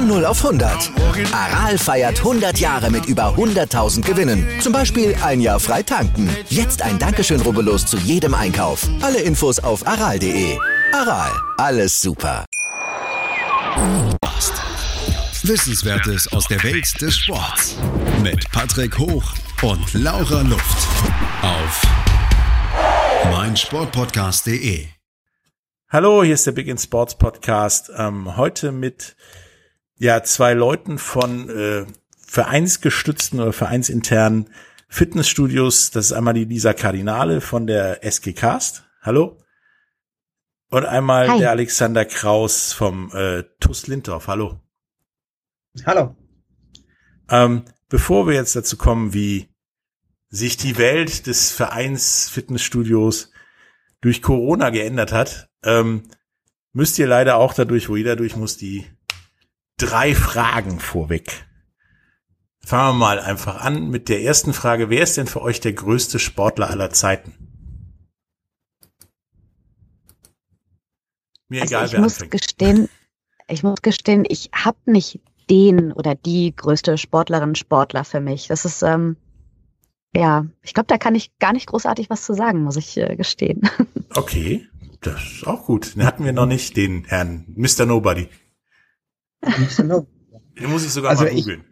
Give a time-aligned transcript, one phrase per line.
[0.00, 0.92] Von 0 auf 100.
[1.30, 4.48] Aral feiert 100 Jahre mit über 100.000 Gewinnen.
[4.62, 6.34] Zum Beispiel ein Jahr frei tanken.
[6.48, 8.88] Jetzt ein Dankeschön, rubbellos zu jedem Einkauf.
[9.02, 10.56] Alle Infos auf aral.de.
[10.94, 12.46] Aral, alles super.
[15.42, 17.76] Wissenswertes aus der Welt des Sports.
[18.22, 20.78] Mit Patrick Hoch und Laura Luft.
[21.42, 21.82] Auf
[23.30, 24.86] meinsportpodcast.de.
[25.90, 27.92] Hallo, hier ist der Big in Sports Podcast.
[27.94, 29.14] Ähm, heute mit
[30.00, 31.86] ja zwei Leuten von äh,
[32.26, 34.48] vereinsgestützten oder vereinsinternen
[34.88, 35.90] Fitnessstudios.
[35.90, 38.84] Das ist einmal die Lisa Kardinale von der SG Cast.
[39.02, 39.36] Hallo.
[40.70, 41.38] Und einmal Hi.
[41.38, 44.26] der Alexander Kraus vom äh, TUS Lindorf.
[44.26, 44.60] Hallo.
[45.84, 46.16] Hallo.
[47.28, 49.50] Ähm, bevor wir jetzt dazu kommen, wie
[50.30, 53.32] sich die Welt des Vereins Fitnessstudios
[54.00, 56.04] durch Corona geändert hat, ähm,
[56.72, 58.86] müsst ihr leider auch dadurch, wo jeder durch muss, die
[59.80, 61.46] drei Fragen vorweg.
[62.62, 64.90] Fangen wir mal einfach an mit der ersten Frage.
[64.90, 67.34] Wer ist denn für euch der größte Sportler aller Zeiten?
[71.48, 72.30] Mir Also egal, ich wer muss anfängt.
[72.30, 72.88] gestehen,
[73.48, 78.46] ich muss gestehen, ich habe nicht den oder die größte Sportlerin, Sportler für mich.
[78.46, 79.16] Das ist, ähm,
[80.14, 83.16] ja, ich glaube, da kann ich gar nicht großartig was zu sagen, muss ich äh,
[83.16, 83.62] gestehen.
[84.12, 84.66] Okay,
[85.02, 85.94] das ist auch gut.
[85.94, 87.86] Den hatten wir noch nicht, den Herrn Mr.
[87.86, 88.28] Nobody.
[89.42, 91.64] Den muss ich sogar Also mal googeln.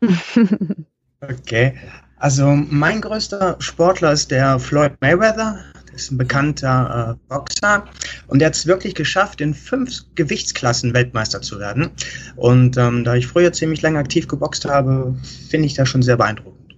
[1.22, 1.78] Okay.
[2.16, 5.64] Also mein größter Sportler ist der Floyd Mayweather.
[5.88, 7.84] Der ist ein bekannter äh, Boxer
[8.26, 11.90] und der hat es wirklich geschafft, in fünf Gewichtsklassen Weltmeister zu werden.
[12.36, 15.16] Und ähm, da ich früher ziemlich lange aktiv geboxt habe,
[15.50, 16.76] finde ich das schon sehr beeindruckend.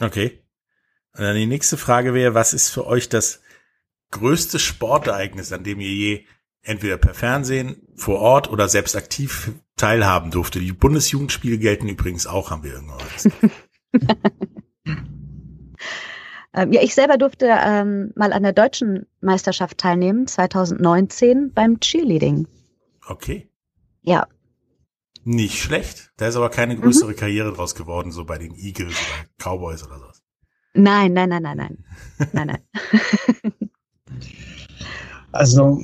[0.00, 0.42] Okay.
[1.16, 3.40] Und dann die nächste Frage wäre, was ist für euch das
[4.10, 6.26] größte Sportereignis, an dem ihr je
[6.64, 10.58] entweder per Fernsehen, vor Ort oder selbst aktiv teilhaben durfte?
[10.60, 13.36] Die Bundesjugendspiele gelten übrigens auch, haben wir irgendwann gesagt.
[16.54, 22.48] ähm, ja, ich selber durfte ähm, mal an der deutschen Meisterschaft teilnehmen, 2019 beim Cheerleading.
[23.06, 23.48] Okay.
[24.02, 24.26] Ja,
[25.24, 26.12] Nicht schlecht.
[26.16, 29.98] Da ist aber keine größere Karriere draus geworden, so bei den Eagles oder Cowboys oder
[29.98, 30.22] sowas.
[30.74, 31.84] nein, nein, nein, nein, nein,
[32.32, 32.58] nein, nein.
[35.34, 35.82] Also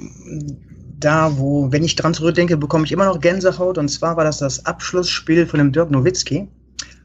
[1.00, 3.78] da, wo, wenn ich dran zurückdenke, bekomme ich immer noch Gänsehaut.
[3.78, 6.48] Und zwar war das das Abschlussspiel von dem Dirk Nowitzki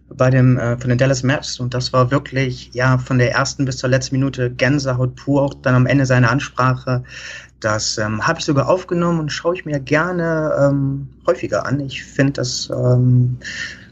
[0.09, 1.59] bei dem äh, von den Dallas Maps.
[1.59, 5.41] Und das war wirklich ja von der ersten bis zur letzten Minute Gänsehaut pur.
[5.41, 7.03] Auch dann am Ende seine Ansprache.
[7.59, 11.79] Das ähm, habe ich sogar aufgenommen und schaue ich mir gerne ähm, häufiger an.
[11.79, 13.37] Ich finde das ähm,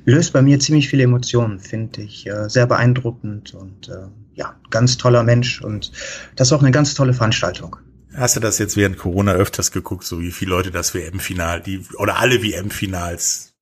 [0.05, 3.53] löst bei mir ziemlich viele Emotionen finde ich äh, sehr beeindruckend.
[3.53, 5.61] Und äh, ja ganz toller Mensch.
[5.61, 5.91] Und
[6.35, 7.77] das ist auch eine ganz tolle Veranstaltung
[8.15, 11.85] Hast du das jetzt während Corona öfters geguckt, so wie viele Leute das WM-Final, die,
[11.97, 13.53] oder alle WM-Finals?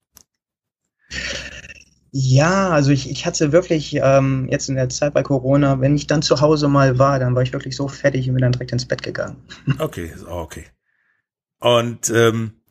[2.11, 6.07] Ja, also ich, ich hatte wirklich ähm, jetzt in der Zeit bei Corona, wenn ich
[6.07, 8.73] dann zu Hause mal war, dann war ich wirklich so fertig und bin dann direkt
[8.73, 9.37] ins Bett gegangen.
[9.79, 10.65] Okay, okay.
[11.59, 12.61] Und ähm,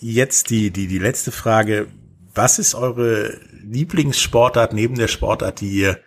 [0.00, 1.86] jetzt die, die, die letzte Frage.
[2.34, 6.00] Was ist eure Lieblingssportart neben der Sportart, die ihr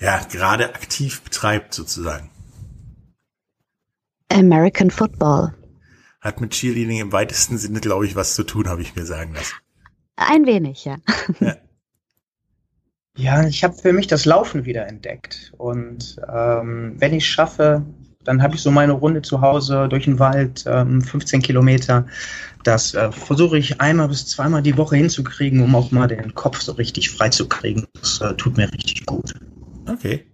[0.00, 2.30] ja gerade aktiv betreibt, sozusagen?
[4.32, 5.54] American Football.
[6.20, 9.34] Hat mit Cheerleading im weitesten Sinne, glaube ich, was zu tun, habe ich mir sagen
[9.34, 9.54] lassen.
[10.16, 10.98] Ein wenig, ja.
[13.16, 15.52] Ja, ich habe für mich das Laufen wieder entdeckt.
[15.58, 17.84] Und ähm, wenn ich schaffe,
[18.24, 22.06] Dann habe ich so meine Runde zu Hause durch den Wald, ähm, 15 Kilometer.
[22.64, 26.60] Das äh, versuche ich einmal bis zweimal die Woche hinzukriegen, um auch mal den Kopf
[26.60, 27.86] so richtig frei zu kriegen.
[28.00, 29.34] Das äh, tut mir richtig gut.
[29.88, 30.26] Okay.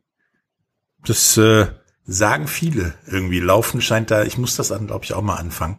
[1.05, 1.67] Das äh,
[2.09, 3.39] sagen viele irgendwie.
[3.39, 5.79] Laufen scheint da, ich muss das dann, glaube ich, auch mal anfangen.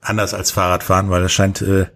[0.00, 1.86] Anders als Fahrradfahren, weil das scheint äh,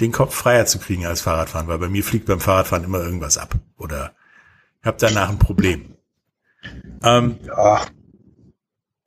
[0.00, 3.38] den Kopf freier zu kriegen als Fahrradfahren, weil bei mir fliegt beim Fahrradfahren immer irgendwas
[3.38, 3.56] ab.
[3.76, 4.14] Oder
[4.80, 5.96] ich habe danach ein Problem.
[7.02, 7.84] Ähm, ja.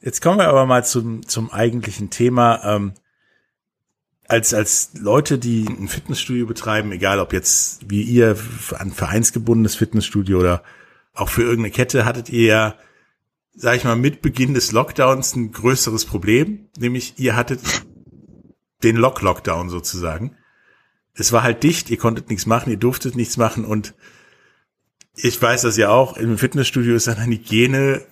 [0.02, 2.62] Jetzt kommen wir aber mal zum, zum eigentlichen Thema.
[2.66, 2.94] Ähm,
[4.28, 8.38] als, als Leute, die ein Fitnessstudio betreiben, egal ob jetzt wie ihr
[8.78, 10.64] ein vereinsgebundenes Fitnessstudio oder
[11.14, 12.76] auch für irgendeine Kette, hattet ihr ja,
[13.54, 17.62] sag ich mal, mit Beginn des Lockdowns ein größeres Problem, nämlich ihr hattet
[18.84, 20.38] den Lock-Lockdown sozusagen.
[21.14, 23.94] Es war halt dicht, ihr konntet nichts machen, ihr durftet nichts machen und
[25.16, 28.06] ich weiß das ja auch, im Fitnessstudio ist an Hygiene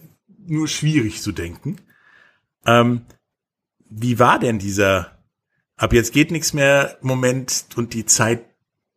[0.46, 1.78] nur schwierig zu denken.
[2.66, 3.06] Ähm,
[3.90, 5.18] wie war denn dieser
[5.78, 8.44] ab jetzt geht nichts mehr Moment und die Zeit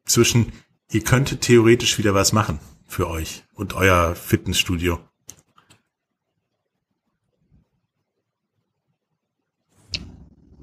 [0.06, 0.52] zwischen,
[0.90, 4.98] ihr könntet theoretisch wieder was machen für euch und euer Fitnessstudio?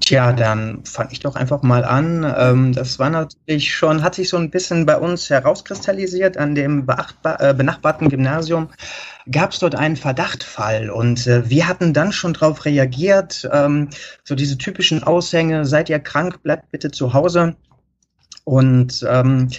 [0.08, 2.24] Tja, dann fange ich doch einfach mal an.
[2.34, 6.38] Ähm, das war natürlich schon, hat sich so ein bisschen bei uns herauskristallisiert.
[6.38, 6.86] An dem
[7.24, 8.70] äh, benachbarten Gymnasium
[9.30, 13.46] gab es dort einen Verdachtfall und äh, wir hatten dann schon darauf reagiert.
[13.52, 13.90] Ähm,
[14.24, 17.56] so diese typischen Aushänge, seid ihr krank, bleibt bitte zu Hause.
[18.44, 19.50] Und ähm,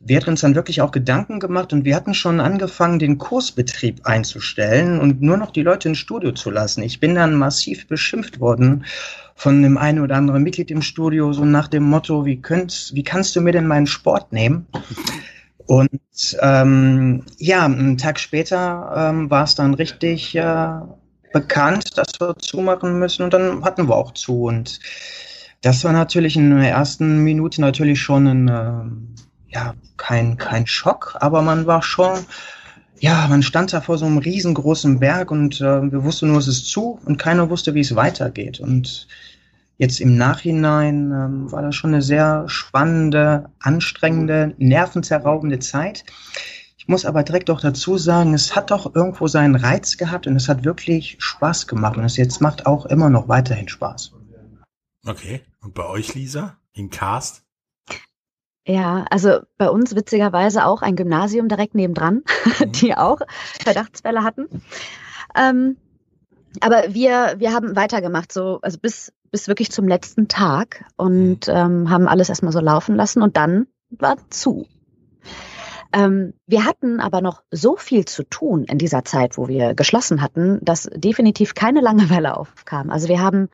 [0.00, 4.04] wir hatten uns dann wirklich auch Gedanken gemacht und wir hatten schon angefangen, den Kursbetrieb
[4.04, 6.82] einzustellen und nur noch die Leute ins Studio zu lassen.
[6.82, 8.84] Ich bin dann massiv beschimpft worden
[9.34, 13.02] von dem einen oder anderen Mitglied im Studio, so nach dem Motto, wie, könnt, wie
[13.02, 14.66] kannst du mir denn meinen Sport nehmen?
[15.66, 20.80] Und ähm, ja, einen Tag später ähm, war es dann richtig äh,
[21.32, 24.44] bekannt, dass wir zumachen müssen und dann hatten wir auch zu.
[24.44, 24.78] Und
[25.62, 31.16] das war natürlich in der ersten Minute natürlich schon ein, äh, ja, kein, kein Schock,
[31.20, 32.18] aber man war schon,
[33.00, 36.48] ja, man stand da vor so einem riesengroßen Berg und äh, wir wussten nur, es
[36.48, 38.60] ist zu und keiner wusste, wie es weitergeht.
[38.60, 39.08] Und
[39.78, 46.04] jetzt im Nachhinein ähm, war das schon eine sehr spannende, anstrengende, nervenzerraubende Zeit.
[46.78, 50.36] Ich muss aber direkt auch dazu sagen, es hat doch irgendwo seinen Reiz gehabt und
[50.36, 54.12] es hat wirklich Spaß gemacht und es jetzt macht auch immer noch weiterhin Spaß.
[55.06, 55.40] Okay.
[55.60, 57.43] Und bei euch, Lisa, in Cast?
[58.66, 62.22] Ja, also bei uns witzigerweise auch ein Gymnasium direkt nebendran,
[62.60, 62.72] mhm.
[62.72, 63.20] die auch
[63.62, 64.48] Verdachtsfälle hatten.
[65.36, 65.76] Ähm,
[66.60, 71.54] aber wir, wir haben weitergemacht, so, also bis, bis wirklich zum letzten Tag und mhm.
[71.54, 74.66] ähm, haben alles erstmal so laufen lassen und dann war zu.
[75.92, 80.22] Ähm, wir hatten aber noch so viel zu tun in dieser Zeit, wo wir geschlossen
[80.22, 82.90] hatten, dass definitiv keine Langeweile aufkam.
[82.90, 83.48] Also wir haben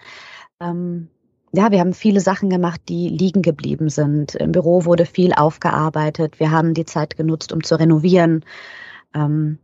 [0.61, 1.09] ähm,
[1.53, 4.35] ja, wir haben viele Sachen gemacht, die liegen geblieben sind.
[4.35, 6.39] Im Büro wurde viel aufgearbeitet.
[6.39, 8.45] Wir haben die Zeit genutzt, um zu renovieren.
[9.15, 9.59] Ähm,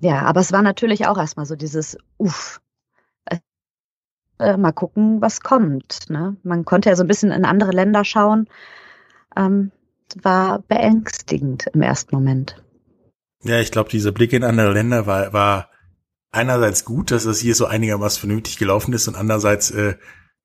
[0.00, 2.60] ja, aber es war natürlich auch erstmal so dieses Uff.
[4.38, 6.08] Äh, mal gucken, was kommt.
[6.08, 6.36] Ne?
[6.42, 8.48] Man konnte ja so ein bisschen in andere Länder schauen.
[9.36, 9.70] Ähm,
[10.22, 12.62] war beängstigend im ersten Moment.
[13.42, 15.70] Ja, ich glaube, dieser Blick in andere Länder war, war
[16.30, 19.94] einerseits gut, dass das hier so einigermaßen vernünftig gelaufen ist und andererseits äh,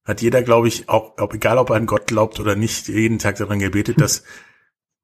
[0.06, 3.19] hat jeder, glaube ich, auch, ob, egal ob er an Gott glaubt oder nicht, jeden
[3.19, 4.24] Tag daran gebetet, dass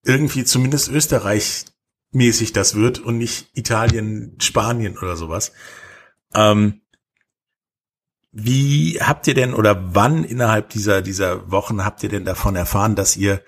[0.04, 1.66] irgendwie zumindest Österreich
[2.12, 5.52] mäßig das wird und nicht Italien, Spanien oder sowas.
[6.34, 6.82] Ähm,
[8.32, 12.96] wie habt ihr denn oder wann innerhalb dieser, dieser Wochen habt ihr denn davon erfahren,
[12.96, 13.44] dass ihr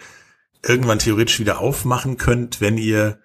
[0.62, 3.20] irgendwann theoretisch wieder aufmachen könnt, wenn ihr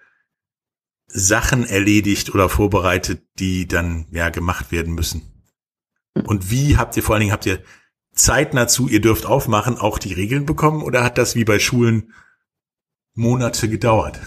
[1.07, 5.43] Sachen erledigt oder vorbereitet, die dann ja gemacht werden müssen?
[6.25, 7.61] Und wie habt ihr vor allen Dingen, habt ihr
[8.19, 12.13] zeitnah zu, ihr dürft aufmachen, auch die Regeln bekommen oder hat das wie bei Schulen
[13.15, 14.19] Monate gedauert?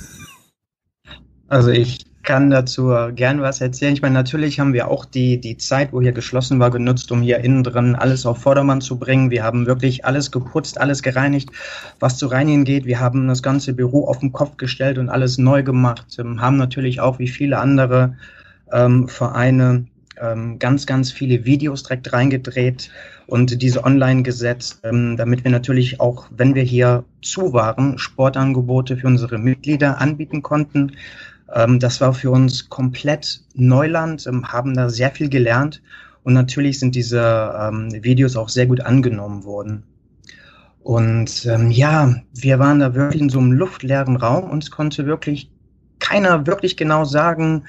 [1.49, 3.95] Also ich kann dazu gern was erzählen.
[3.95, 7.21] Ich meine, natürlich haben wir auch die, die Zeit, wo hier geschlossen war, genutzt, um
[7.21, 9.31] hier innen drin alles auf Vordermann zu bringen.
[9.31, 11.51] Wir haben wirklich alles geputzt, alles gereinigt,
[11.99, 12.87] was zu reinigen geht.
[12.87, 16.17] Wir haben das ganze Büro auf den Kopf gestellt und alles neu gemacht.
[16.19, 18.17] Ähm, haben natürlich auch wie viele andere
[18.71, 19.87] ähm, Vereine
[20.21, 22.91] ähm, ganz, ganz viele Videos direkt reingedreht
[23.27, 28.97] und diese online gesetzt, ähm, damit wir natürlich auch, wenn wir hier zu waren, Sportangebote
[28.97, 30.93] für unsere Mitglieder anbieten konnten.
[31.55, 35.83] Ähm, das war für uns komplett Neuland, ähm, haben da sehr viel gelernt
[36.25, 39.85] und natürlich sind diese ähm, Videos auch sehr gut angenommen worden.
[40.83, 45.07] Und ähm, ja, wir waren da wirklich in so einem luftleeren Raum und es konnte
[45.07, 45.51] wirklich
[46.01, 47.65] keiner wirklich genau sagen,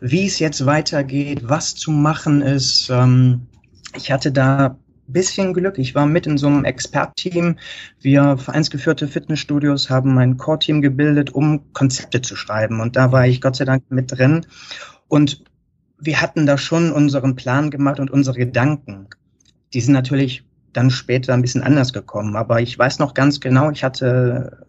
[0.00, 2.88] wie es jetzt weitergeht, was zu machen ist.
[2.90, 3.46] Ähm,
[3.94, 5.78] ich hatte da bisschen Glück.
[5.78, 7.58] Ich war mit in so einem Expertteam.
[8.00, 12.80] Wir vereinsgeführte Fitnessstudios haben ein Core-Team gebildet, um Konzepte zu schreiben.
[12.80, 14.46] Und da war ich Gott sei Dank mit drin.
[15.08, 15.44] Und
[15.98, 19.08] wir hatten da schon unseren Plan gemacht und unsere Gedanken.
[19.72, 22.36] Die sind natürlich dann später ein bisschen anders gekommen.
[22.36, 24.66] Aber ich weiß noch ganz genau, ich hatte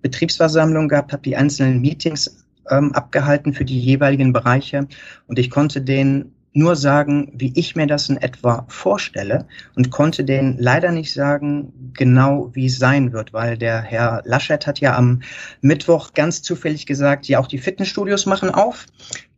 [0.00, 4.86] Betriebsversammlung gehabt, habe die einzelnen Meetings ähm, abgehalten für die jeweiligen Bereiche
[5.26, 10.24] und ich konnte den nur sagen, wie ich mir das in etwa vorstelle und konnte
[10.24, 14.96] denen leider nicht sagen, genau wie es sein wird, weil der Herr Laschet hat ja
[14.96, 15.22] am
[15.60, 18.86] Mittwoch ganz zufällig gesagt, ja, auch die Fitnessstudios machen auf.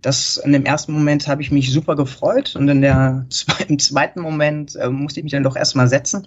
[0.04, 3.24] Das in dem ersten Moment habe ich mich super gefreut und in der
[3.68, 6.26] im zweiten Moment äh, musste ich mich dann doch erstmal setzen.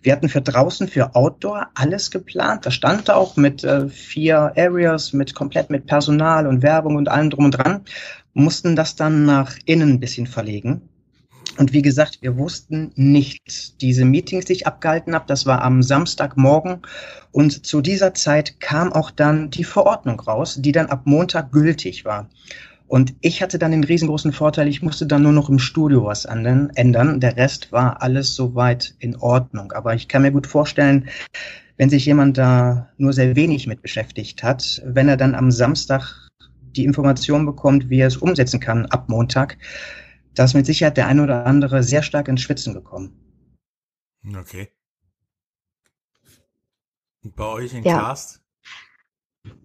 [0.00, 2.64] Wir hatten für draußen, für Outdoor alles geplant.
[2.64, 7.28] Da stand auch mit äh, vier Areas, mit komplett mit Personal und Werbung und allem
[7.28, 7.82] drum und dran
[8.32, 10.88] mussten das dann nach innen ein bisschen verlegen.
[11.58, 15.24] Und wie gesagt, wir wussten nicht diese Meetings, die ich abgehalten habe.
[15.26, 16.82] Das war am Samstagmorgen.
[17.30, 22.06] Und zu dieser Zeit kam auch dann die Verordnung raus, die dann ab Montag gültig
[22.06, 22.30] war.
[22.88, 26.24] Und ich hatte dann den riesengroßen Vorteil, ich musste dann nur noch im Studio was
[26.24, 27.20] ändern.
[27.20, 29.72] Der Rest war alles soweit in Ordnung.
[29.72, 31.10] Aber ich kann mir gut vorstellen,
[31.76, 36.28] wenn sich jemand da nur sehr wenig mit beschäftigt hat, wenn er dann am Samstag
[36.76, 39.58] die Information bekommt, wie er es umsetzen kann ab Montag,
[40.34, 43.12] da ist mit Sicherheit der eine oder andere sehr stark ins Schwitzen gekommen.
[44.34, 44.68] Okay.
[47.22, 47.98] Und bei euch in ja.
[47.98, 48.37] Cast?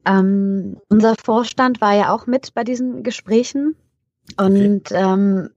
[0.05, 3.75] Ähm, unser Vorstand war ja auch mit bei diesen Gesprächen
[4.37, 4.95] und okay.
[4.95, 5.49] ähm,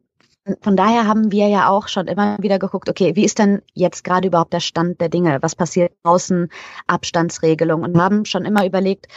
[0.61, 4.05] von daher haben wir ja auch schon immer wieder geguckt, okay, wie ist denn jetzt
[4.05, 5.39] gerade überhaupt der Stand der Dinge?
[5.41, 6.49] Was passiert draußen?
[6.87, 9.09] Abstandsregelung und haben schon immer überlegt,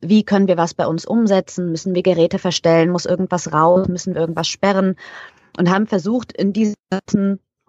[0.00, 1.70] wie können wir was bei uns umsetzen?
[1.70, 2.90] Müssen wir Geräte verstellen?
[2.90, 3.88] Muss irgendwas raus?
[3.88, 4.96] Müssen wir irgendwas sperren?
[5.58, 6.74] Und haben versucht, in diesen,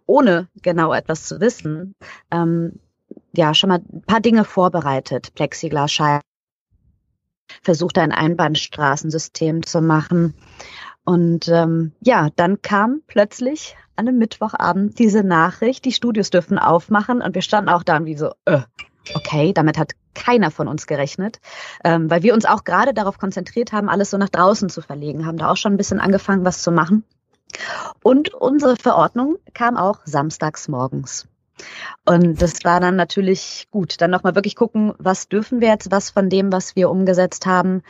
[0.06, 1.96] ohne genau etwas zu wissen,
[2.32, 2.80] ähm,
[3.34, 5.34] ja, schon mal ein paar Dinge vorbereitet.
[5.34, 6.22] Plexiglasscheiben,
[7.62, 10.34] versucht ein Einbahnstraßensystem zu machen.
[11.04, 17.22] Und ähm, ja, dann kam plötzlich an einem Mittwochabend diese Nachricht, die Studios dürfen aufmachen
[17.22, 18.62] und wir standen auch da wie so, äh,
[19.14, 21.40] okay, damit hat keiner von uns gerechnet,
[21.84, 25.26] ähm, weil wir uns auch gerade darauf konzentriert haben, alles so nach draußen zu verlegen,
[25.26, 27.04] haben da auch schon ein bisschen angefangen, was zu machen.
[28.04, 31.28] Und unsere Verordnung kam auch samstags morgens.
[32.06, 34.02] Und das war dann natürlich gut.
[34.02, 37.82] Dann nochmal wirklich gucken, was dürfen wir jetzt, was von dem, was wir umgesetzt haben,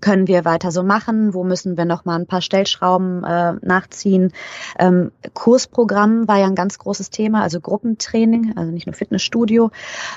[0.00, 1.34] können wir weiter so machen?
[1.34, 4.32] Wo müssen wir noch mal ein paar Stellschrauben äh, nachziehen?
[4.78, 9.70] Ähm, Kursprogramm war ja ein ganz großes Thema, also Gruppentraining, also nicht nur Fitnessstudio.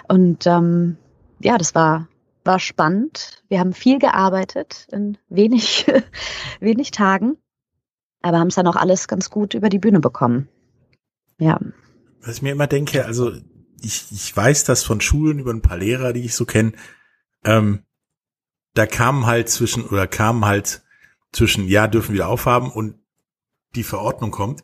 [0.07, 0.97] Und ähm,
[1.39, 2.07] ja, das war
[2.45, 3.43] war spannend.
[3.49, 5.87] Wir haben viel gearbeitet in wenig
[6.59, 7.37] wenig Tagen,
[8.21, 10.47] aber haben es dann auch alles ganz gut über die Bühne bekommen.
[11.39, 11.59] Ja.
[12.25, 13.31] Was ich mir immer denke, also
[13.81, 16.73] ich, ich weiß das von Schulen über ein paar Lehrer, die ich so kenne,
[17.43, 17.83] ähm,
[18.73, 20.83] da kamen halt zwischen, oder kamen halt
[21.31, 22.95] zwischen, ja, dürfen wir aufhaben und
[23.75, 24.63] die Verordnung kommt,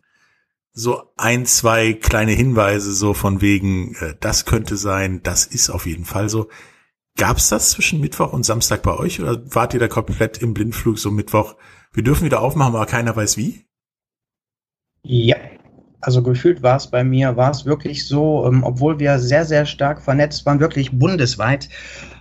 [0.73, 5.85] so ein, zwei kleine Hinweise so von wegen, äh, das könnte sein, das ist auf
[5.85, 6.49] jeden Fall so.
[7.17, 10.97] Gab's das zwischen Mittwoch und Samstag bei euch oder wart ihr da komplett im Blindflug
[10.97, 11.55] so Mittwoch?
[11.91, 13.65] Wir dürfen wieder aufmachen, aber keiner weiß wie?
[15.03, 15.35] Ja,
[16.01, 19.65] also gefühlt war es bei mir, war es wirklich so, ähm, obwohl wir sehr, sehr
[19.65, 21.69] stark vernetzt waren, wirklich bundesweit.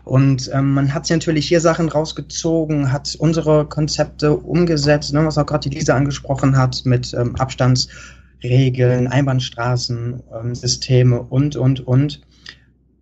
[0.04, 5.38] Und ähm, man hat sich natürlich hier Sachen rausgezogen, hat unsere Konzepte umgesetzt, ne, was
[5.38, 12.20] auch gerade die Lisa angesprochen hat, mit ähm, Abstandsregeln, Einbahnstraßen, ähm, Systeme und, und, und.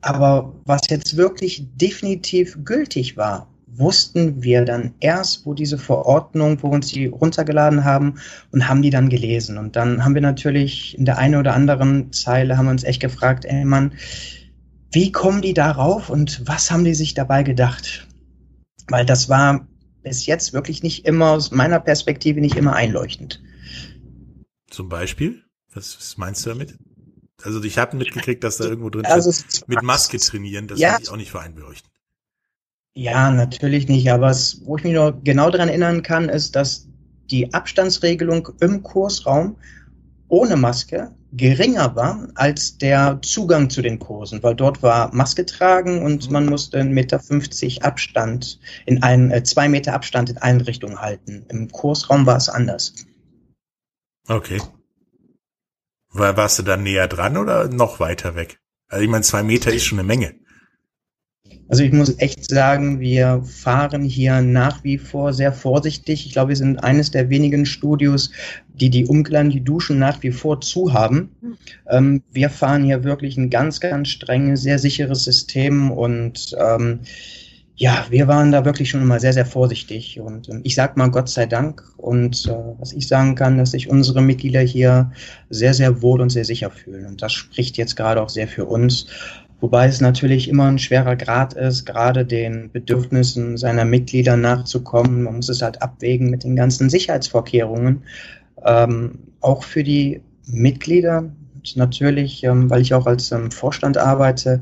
[0.01, 6.69] Aber was jetzt wirklich definitiv gültig war, wussten wir dann erst, wo diese Verordnung, wo
[6.69, 8.15] wir uns die runtergeladen haben
[8.51, 9.59] und haben die dann gelesen.
[9.59, 13.01] Und dann haben wir natürlich in der einen oder anderen Zeile haben wir uns echt
[13.01, 13.93] gefragt, ey Mann,
[14.91, 18.09] wie kommen die darauf und was haben die sich dabei gedacht?
[18.89, 19.67] Weil das war
[20.03, 23.43] bis jetzt wirklich nicht immer, aus meiner Perspektive, nicht immer einleuchtend.
[24.71, 25.43] Zum Beispiel?
[25.73, 26.79] Was, was meinst du damit?
[27.43, 30.99] Also ich habe mitgekriegt, dass da irgendwo drin also steht, mit Maske trainieren, das ja,
[31.01, 31.93] ich auch nicht für einleuchtend.
[32.95, 34.11] Ja, natürlich nicht.
[34.11, 36.89] Aber es, wo ich mich noch genau daran erinnern kann, ist, dass
[37.31, 39.57] die Abstandsregelung im Kursraum
[40.29, 46.03] ohne Maske geringer war als der Zugang zu den Kursen, weil dort war Maske tragen
[46.03, 46.33] und mhm.
[46.33, 51.45] man musste 1,50 Meter Abstand in einen, äh, zwei Meter Abstand in allen Richtungen halten.
[51.49, 52.95] Im Kursraum war es anders.
[54.27, 54.61] Okay.
[56.11, 58.59] War, warst du dann näher dran oder noch weiter weg?
[58.89, 60.35] Also ich meine, zwei Meter ist schon eine Menge.
[61.69, 66.27] Also ich muss echt sagen, wir fahren hier nach wie vor sehr vorsichtig.
[66.27, 68.31] Ich glaube, wir sind eines der wenigen Studios,
[68.69, 71.31] die die Umkleiden, die Duschen nach wie vor zu haben.
[71.89, 77.01] Ähm, wir fahren hier wirklich ein ganz, ganz strenges, sehr sicheres System und ähm,
[77.79, 80.19] ja, wir waren da wirklich schon mal sehr, sehr vorsichtig.
[80.19, 81.85] Und ähm, ich sag mal Gott sei Dank.
[81.97, 85.13] Und äh, was ich sagen kann, dass sich unsere Mitglieder hier
[85.49, 87.07] sehr, sehr wohl und sehr sicher fühlen.
[87.07, 89.07] Und das spricht jetzt gerade auch sehr für uns.
[89.61, 95.25] Wobei es natürlich immer ein schwerer Grad ist, gerade den Bedürfnissen seiner Mitglieder nachzukommen.
[95.25, 98.05] Man muss es halt abwägen mit den ganzen Sicherheitsvorkehrungen.
[98.65, 101.31] Ähm, auch für die Mitglieder
[101.77, 104.61] natürlich, ähm, weil ich auch als ähm, Vorstand arbeite,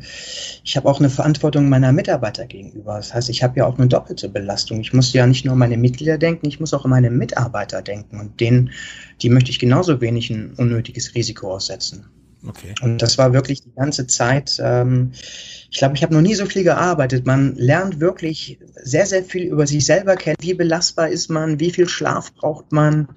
[0.64, 2.96] ich habe auch eine Verantwortung meiner Mitarbeiter gegenüber.
[2.96, 4.80] Das heißt, ich habe ja auch eine doppelte Belastung.
[4.80, 7.82] Ich muss ja nicht nur an meine Mitglieder denken, ich muss auch an meine Mitarbeiter
[7.82, 8.18] denken.
[8.18, 8.70] Und denen,
[9.22, 12.06] die möchte ich genauso wenig ein unnötiges Risiko aussetzen.
[12.44, 12.74] Okay.
[12.82, 14.58] Und das war wirklich die ganze Zeit.
[14.60, 15.12] Ähm,
[15.70, 17.26] ich glaube, ich habe noch nie so viel gearbeitet.
[17.26, 20.36] Man lernt wirklich sehr, sehr viel über sich selber kennen.
[20.40, 21.60] Wie belastbar ist man?
[21.60, 23.08] Wie viel Schlaf braucht man?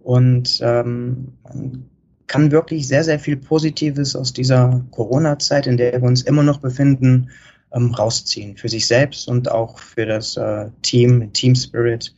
[0.00, 1.86] Und ähm, man
[2.26, 6.58] kann wirklich sehr, sehr viel Positives aus dieser Corona-Zeit, in der wir uns immer noch
[6.58, 7.30] befinden,
[7.72, 8.56] ähm, rausziehen.
[8.56, 12.14] Für sich selbst und auch für das äh, Team, Team Spirit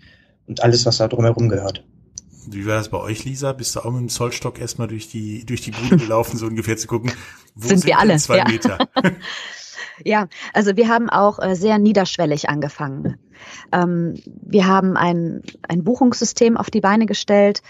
[0.47, 1.85] und alles, was da drumherum gehört.
[2.47, 3.53] Wie war das bei euch, Lisa?
[3.53, 6.77] Bist du auch mit dem Zollstock erstmal durch die, durch die Bude gelaufen, so ungefähr
[6.77, 7.13] zu gucken,
[7.55, 8.17] wo sind, sind wir alle?
[8.17, 8.49] zwei ja.
[8.49, 8.79] Meter?
[10.05, 13.19] ja, also wir haben auch äh, sehr niederschwellig angefangen.
[13.73, 17.63] Ähm, wir haben ein, ein Buchungssystem auf die Beine gestellt.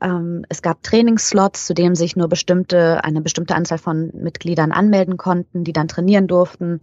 [0.00, 5.16] Ähm, es gab Trainingsslots, zu dem sich nur bestimmte, eine bestimmte Anzahl von Mitgliedern anmelden
[5.16, 6.80] konnten, die dann trainieren durften.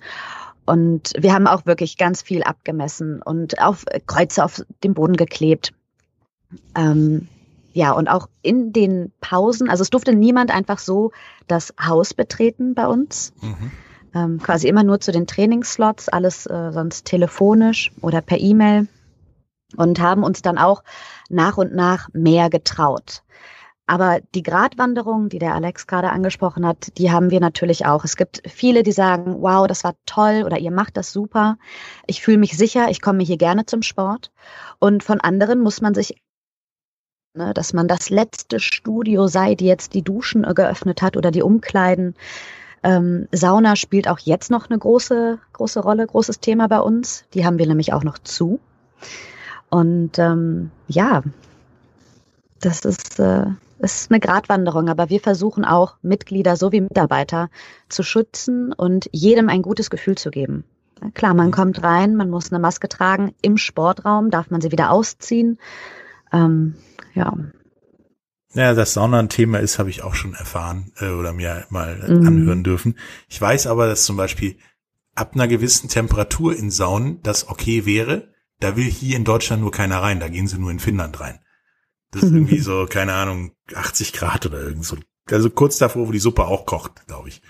[0.65, 5.73] Und wir haben auch wirklich ganz viel abgemessen und auf Kreuze auf dem Boden geklebt.
[6.75, 7.27] Ähm,
[7.75, 11.11] ja, und auch in den Pausen, also es durfte niemand einfach so
[11.49, 13.33] das Haus betreten bei uns.
[13.41, 13.71] Mhm.
[14.13, 18.87] Ähm, quasi immer nur zu den Trainingsslots, alles äh, sonst telefonisch oder per E-Mail.
[19.75, 20.83] Und haben uns dann auch
[21.29, 23.23] nach und nach mehr getraut.
[23.87, 28.05] Aber die Gratwanderung, die der Alex gerade angesprochen hat, die haben wir natürlich auch.
[28.05, 31.57] Es gibt viele, die sagen, wow, das war toll oder ihr macht das super.
[32.07, 34.31] Ich fühle mich sicher, ich komme hier gerne zum Sport.
[34.79, 36.15] Und von anderen muss man sich
[37.35, 41.41] ne, dass man das letzte Studio sei, die jetzt die Duschen geöffnet hat oder die
[41.41, 42.15] Umkleiden.
[42.83, 47.25] Ähm, Sauna spielt auch jetzt noch eine große, große Rolle, großes Thema bei uns.
[47.33, 48.59] Die haben wir nämlich auch noch zu.
[49.69, 51.23] Und ähm, ja,
[52.61, 53.45] das ist, äh,
[53.79, 57.49] ist eine Gratwanderung, aber wir versuchen auch Mitglieder sowie Mitarbeiter
[57.89, 60.63] zu schützen und jedem ein gutes Gefühl zu geben.
[61.13, 63.35] Klar, man kommt rein, man muss eine Maske tragen.
[63.41, 65.59] Im Sportraum darf man sie wieder ausziehen.
[66.31, 66.75] Ähm,
[67.15, 67.33] ja.
[68.53, 71.95] Ja, dass Sauna ein Thema ist, habe ich auch schon erfahren äh, oder mir mal
[72.07, 72.25] mhm.
[72.25, 72.97] anhören dürfen.
[73.27, 74.57] Ich weiß aber, dass zum Beispiel
[75.13, 78.29] ab einer gewissen Temperatur in Saunen das okay wäre.
[78.59, 81.39] Da will hier in Deutschland nur keiner rein, da gehen sie nur in Finnland rein.
[82.11, 84.95] Das ist irgendwie so, keine Ahnung, 80 Grad oder irgend so.
[85.29, 87.41] Also kurz davor, wo die Suppe auch kocht, glaube ich.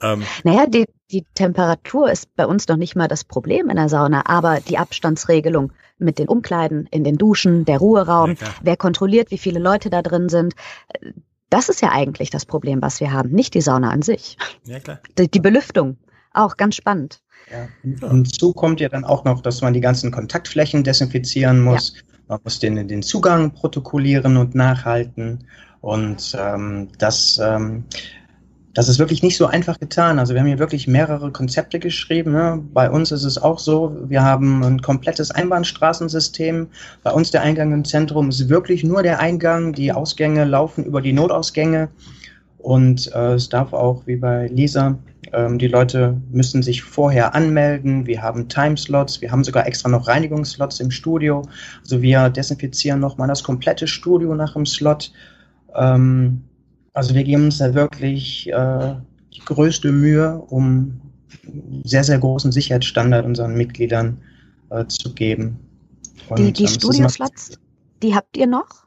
[0.00, 3.88] Ähm, naja, die, die Temperatur ist bei uns noch nicht mal das Problem in der
[3.88, 9.30] Sauna, aber die Abstandsregelung mit den Umkleiden, in den Duschen, der Ruheraum, ja, wer kontrolliert,
[9.30, 10.54] wie viele Leute da drin sind.
[11.48, 14.36] Das ist ja eigentlich das Problem, was wir haben, nicht die Sauna an sich.
[14.64, 15.00] Ja, klar.
[15.18, 15.96] Die, die Belüftung,
[16.32, 17.20] auch ganz spannend.
[17.50, 17.68] Ja.
[18.08, 21.94] Hinzu kommt ja dann auch noch, dass man die ganzen Kontaktflächen desinfizieren muss.
[21.94, 22.02] Ja.
[22.28, 25.46] Man muss den, den Zugang protokollieren und nachhalten.
[25.80, 27.84] Und ähm, das ähm,
[28.76, 30.18] das ist wirklich nicht so einfach getan.
[30.18, 32.32] Also wir haben hier wirklich mehrere Konzepte geschrieben.
[32.32, 32.62] Ne?
[32.74, 36.68] Bei uns ist es auch so, wir haben ein komplettes Einbahnstraßensystem.
[37.02, 39.72] Bei uns der Eingang im Zentrum ist wirklich nur der Eingang.
[39.72, 41.88] Die Ausgänge laufen über die Notausgänge.
[42.58, 44.98] Und äh, es darf auch, wie bei Lisa,
[45.32, 48.06] ähm, die Leute müssen sich vorher anmelden.
[48.06, 49.22] Wir haben Timeslots.
[49.22, 51.40] Wir haben sogar extra noch Reinigungsslots im Studio.
[51.80, 55.12] Also wir desinfizieren nochmal das komplette Studio nach dem Slot.
[55.74, 56.42] Ähm,
[56.96, 58.94] also wir geben uns da wirklich äh,
[59.34, 60.98] die größte Mühe, um
[61.84, 64.16] sehr, sehr großen Sicherheitsstandard unseren Mitgliedern
[64.70, 65.58] äh, zu geben.
[66.30, 67.58] Und, die die ähm, Studioslots,
[68.02, 68.86] die habt ihr noch?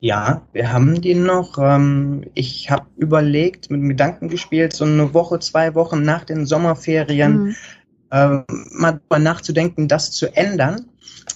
[0.00, 1.58] Ja, wir haben die noch.
[1.58, 6.46] Ähm, ich habe überlegt, mit dem Gedanken gespielt, so eine Woche, zwei Wochen nach den
[6.46, 7.56] Sommerferien mhm.
[8.12, 8.28] äh,
[8.70, 10.86] mal darüber nachzudenken, das zu ändern.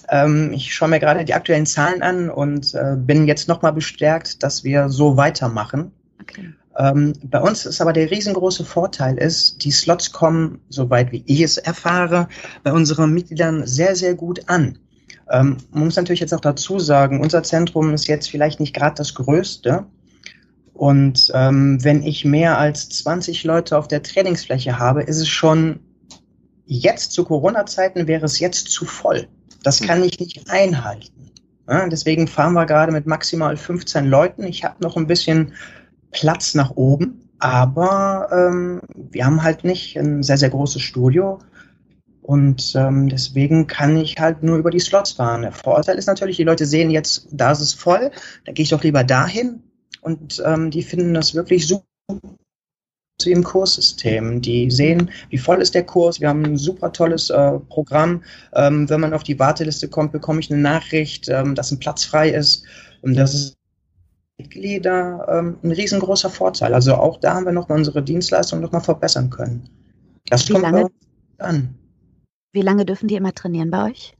[0.09, 4.41] Ähm, ich schaue mir gerade die aktuellen Zahlen an und äh, bin jetzt nochmal bestärkt,
[4.41, 5.91] dass wir so weitermachen.
[6.77, 11.41] Ähm, bei uns ist aber der riesengroße Vorteil ist, die Slots kommen, soweit wie ich
[11.41, 12.27] es erfahre,
[12.63, 14.77] bei unseren Mitgliedern sehr, sehr gut an.
[15.29, 18.95] Ähm, man muss natürlich jetzt auch dazu sagen, unser Zentrum ist jetzt vielleicht nicht gerade
[18.95, 19.85] das größte.
[20.73, 25.79] Und ähm, wenn ich mehr als 20 Leute auf der Trainingsfläche habe, ist es schon
[26.67, 29.27] jetzt zu Corona-Zeiten wäre es jetzt zu voll.
[29.63, 31.31] Das kann ich nicht einhalten.
[31.67, 34.43] Ja, deswegen fahren wir gerade mit maximal 15 Leuten.
[34.43, 35.53] Ich habe noch ein bisschen
[36.11, 41.39] Platz nach oben, aber ähm, wir haben halt nicht ein sehr, sehr großes Studio.
[42.21, 45.43] Und ähm, deswegen kann ich halt nur über die Slots fahren.
[45.43, 48.11] Der Vorteil ist natürlich, die Leute sehen jetzt, da ist es voll,
[48.43, 49.63] da gehe ich doch lieber dahin.
[50.01, 51.85] Und ähm, die finden das wirklich super
[53.17, 54.41] zu ihrem Kurssystem.
[54.41, 56.21] Die sehen, wie voll ist der Kurs.
[56.21, 58.23] Wir haben ein super tolles äh, Programm.
[58.53, 62.03] Ähm, wenn man auf die Warteliste kommt, bekomme ich eine Nachricht, ähm, dass ein Platz
[62.03, 62.63] frei ist.
[63.01, 63.56] Und das ist
[64.39, 66.73] Mitglieder ähm, ein riesengroßer Vorteil.
[66.73, 69.67] Also auch da haben wir noch mal unsere Dienstleistung noch mal verbessern können.
[70.29, 70.87] Das wie kommt lange,
[71.39, 71.75] an.
[72.53, 74.13] Wie lange dürfen die immer trainieren bei euch?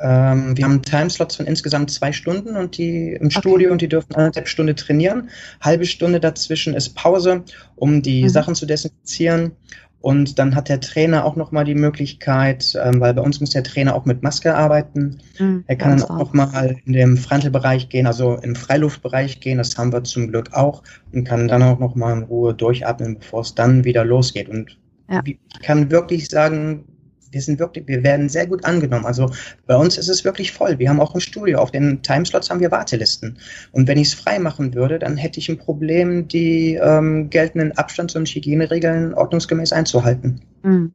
[0.00, 3.40] Ähm, wir haben Timeslots von insgesamt zwei Stunden und die im okay.
[3.40, 5.30] Studio und die dürfen anderthalb Stunden trainieren.
[5.60, 7.44] Halbe Stunde dazwischen ist Pause,
[7.76, 8.28] um die mhm.
[8.28, 9.52] Sachen zu desinfizieren.
[10.00, 13.62] Und dann hat der Trainer auch nochmal die Möglichkeit, ähm, weil bei uns muss der
[13.62, 15.18] Trainer auch mit Maske arbeiten.
[15.38, 19.58] Mhm, er kann dann auch nochmal in den Frontalbereich gehen, also im Freiluftbereich gehen.
[19.58, 20.82] Das haben wir zum Glück auch
[21.12, 24.48] und kann dann auch nochmal in Ruhe durchatmen, bevor es dann wieder losgeht.
[24.48, 24.78] Und
[25.10, 25.20] ja.
[25.24, 26.86] ich kann wirklich sagen,
[27.30, 29.06] wir sind wirklich, wir werden sehr gut angenommen.
[29.06, 29.30] Also
[29.66, 30.78] bei uns ist es wirklich voll.
[30.78, 31.58] Wir haben auch ein Studio.
[31.58, 33.38] Auf den Timeslots haben wir Wartelisten.
[33.72, 37.72] Und wenn ich es frei machen würde, dann hätte ich ein Problem, die ähm, geltenden
[37.72, 40.42] Abstands- und Hygieneregeln ordnungsgemäß einzuhalten.
[40.62, 40.94] Mhm.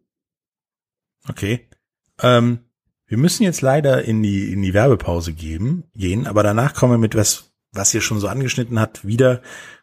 [1.27, 1.67] Okay.
[2.21, 2.59] Ähm,
[3.07, 6.97] wir müssen jetzt leider in die, in die Werbepause geben, gehen, aber danach kommen wir
[6.97, 9.41] mit was, was ihr schon so angeschnitten hat, wieder,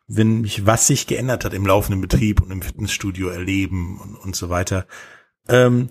[0.09, 4.37] wenn mich, was sich geändert hat im laufenden Betrieb und im Fitnessstudio erleben und, und
[4.37, 4.87] so weiter.
[5.49, 5.91] Ähm,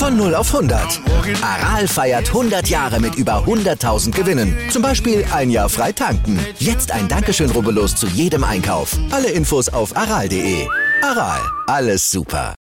[0.00, 1.02] Von 0 auf 100.
[1.42, 4.56] Aral feiert 100 Jahre mit über 100.000 Gewinnen.
[4.70, 6.40] Zum Beispiel ein Jahr frei tanken.
[6.58, 8.96] Jetzt ein Dankeschön, rubbellos zu jedem Einkauf.
[9.10, 10.66] Alle Infos auf aral.de.
[11.02, 12.54] Aral, alles super.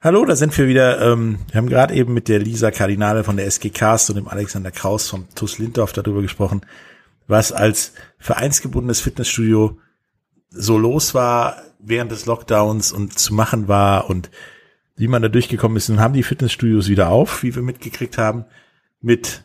[0.00, 1.12] Hallo, da sind wir wieder.
[1.12, 4.26] Ähm, wir haben gerade eben mit der Lisa Kardinale von der SG Cast und dem
[4.26, 6.62] Alexander Kraus vom TUS Lindorf darüber gesprochen,
[7.26, 9.76] was als vereinsgebundenes Fitnessstudio
[10.48, 14.30] so los war während des Lockdowns und zu machen war und
[14.96, 15.88] wie man da durchgekommen ist.
[15.88, 18.44] Nun haben die Fitnessstudios wieder auf, wie wir mitgekriegt haben,
[19.00, 19.44] mit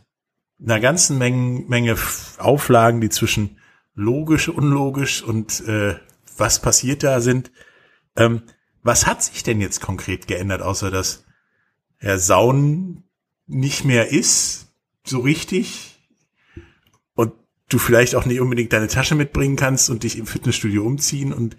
[0.62, 1.96] einer ganzen Menge, Menge
[2.38, 3.58] Auflagen, die zwischen
[3.96, 5.96] logisch, unlogisch und äh,
[6.38, 7.52] was passiert da sind.
[8.16, 8.44] Ähm,
[8.84, 11.26] was hat sich denn jetzt konkret geändert, außer dass
[11.98, 13.04] Herr Saun
[13.48, 14.68] nicht mehr ist,
[15.04, 15.98] so richtig,
[17.70, 21.58] du vielleicht auch nicht unbedingt deine Tasche mitbringen kannst und dich im Fitnessstudio umziehen und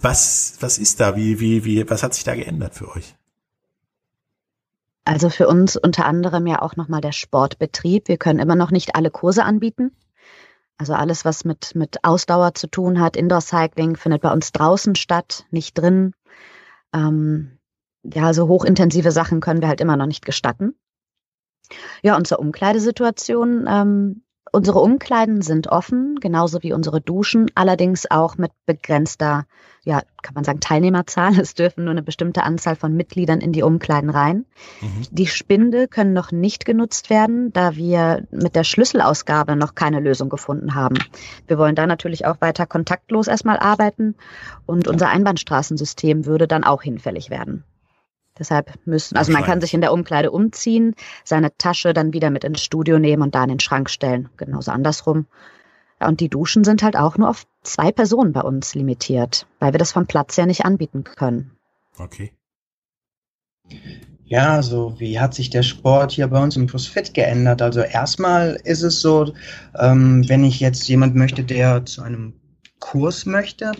[0.00, 1.16] was, was ist da?
[1.16, 3.14] Wie, wie, wie, was hat sich da geändert für euch?
[5.04, 8.08] Also für uns unter anderem ja auch nochmal der Sportbetrieb.
[8.08, 9.96] Wir können immer noch nicht alle Kurse anbieten.
[10.76, 14.94] Also alles, was mit, mit Ausdauer zu tun hat, Indoor Cycling findet bei uns draußen
[14.94, 16.14] statt, nicht drin.
[16.92, 17.58] Ähm,
[18.04, 20.74] ja, also hochintensive Sachen können wir halt immer noch nicht gestatten.
[22.02, 28.50] Ja, unsere Umkleidesituation ähm, Unsere Umkleiden sind offen, genauso wie unsere Duschen, allerdings auch mit
[28.66, 29.46] begrenzter,
[29.84, 31.38] ja, kann man sagen, Teilnehmerzahl.
[31.38, 34.46] Es dürfen nur eine bestimmte Anzahl von Mitgliedern in die Umkleiden rein.
[34.80, 35.06] Mhm.
[35.10, 40.28] Die Spinde können noch nicht genutzt werden, da wir mit der Schlüsselausgabe noch keine Lösung
[40.28, 40.96] gefunden haben.
[41.46, 44.14] Wir wollen da natürlich auch weiter kontaktlos erstmal arbeiten
[44.66, 47.64] und unser Einbahnstraßensystem würde dann auch hinfällig werden.
[48.38, 52.44] Deshalb müssen, also man kann sich in der Umkleide umziehen, seine Tasche dann wieder mit
[52.44, 54.28] ins Studio nehmen und da in den Schrank stellen.
[54.36, 55.26] Genauso andersrum.
[56.00, 59.78] Und die Duschen sind halt auch nur auf zwei Personen bei uns limitiert, weil wir
[59.78, 61.50] das vom Platz ja nicht anbieten können.
[61.98, 62.32] Okay.
[64.24, 67.62] Ja, also wie hat sich der Sport hier bei uns im CrossFit geändert?
[67.62, 69.32] Also erstmal ist es so,
[69.78, 72.34] ähm, wenn ich jetzt jemand möchte, der zu einem
[72.78, 73.72] Kurs möchte,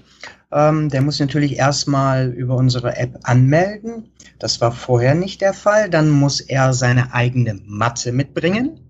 [0.53, 4.13] ähm, der muss natürlich erstmal über unsere App anmelden.
[4.39, 5.91] Das war vorher nicht der Fall.
[5.91, 8.81] Dann muss er seine eigene Matte mitbringen.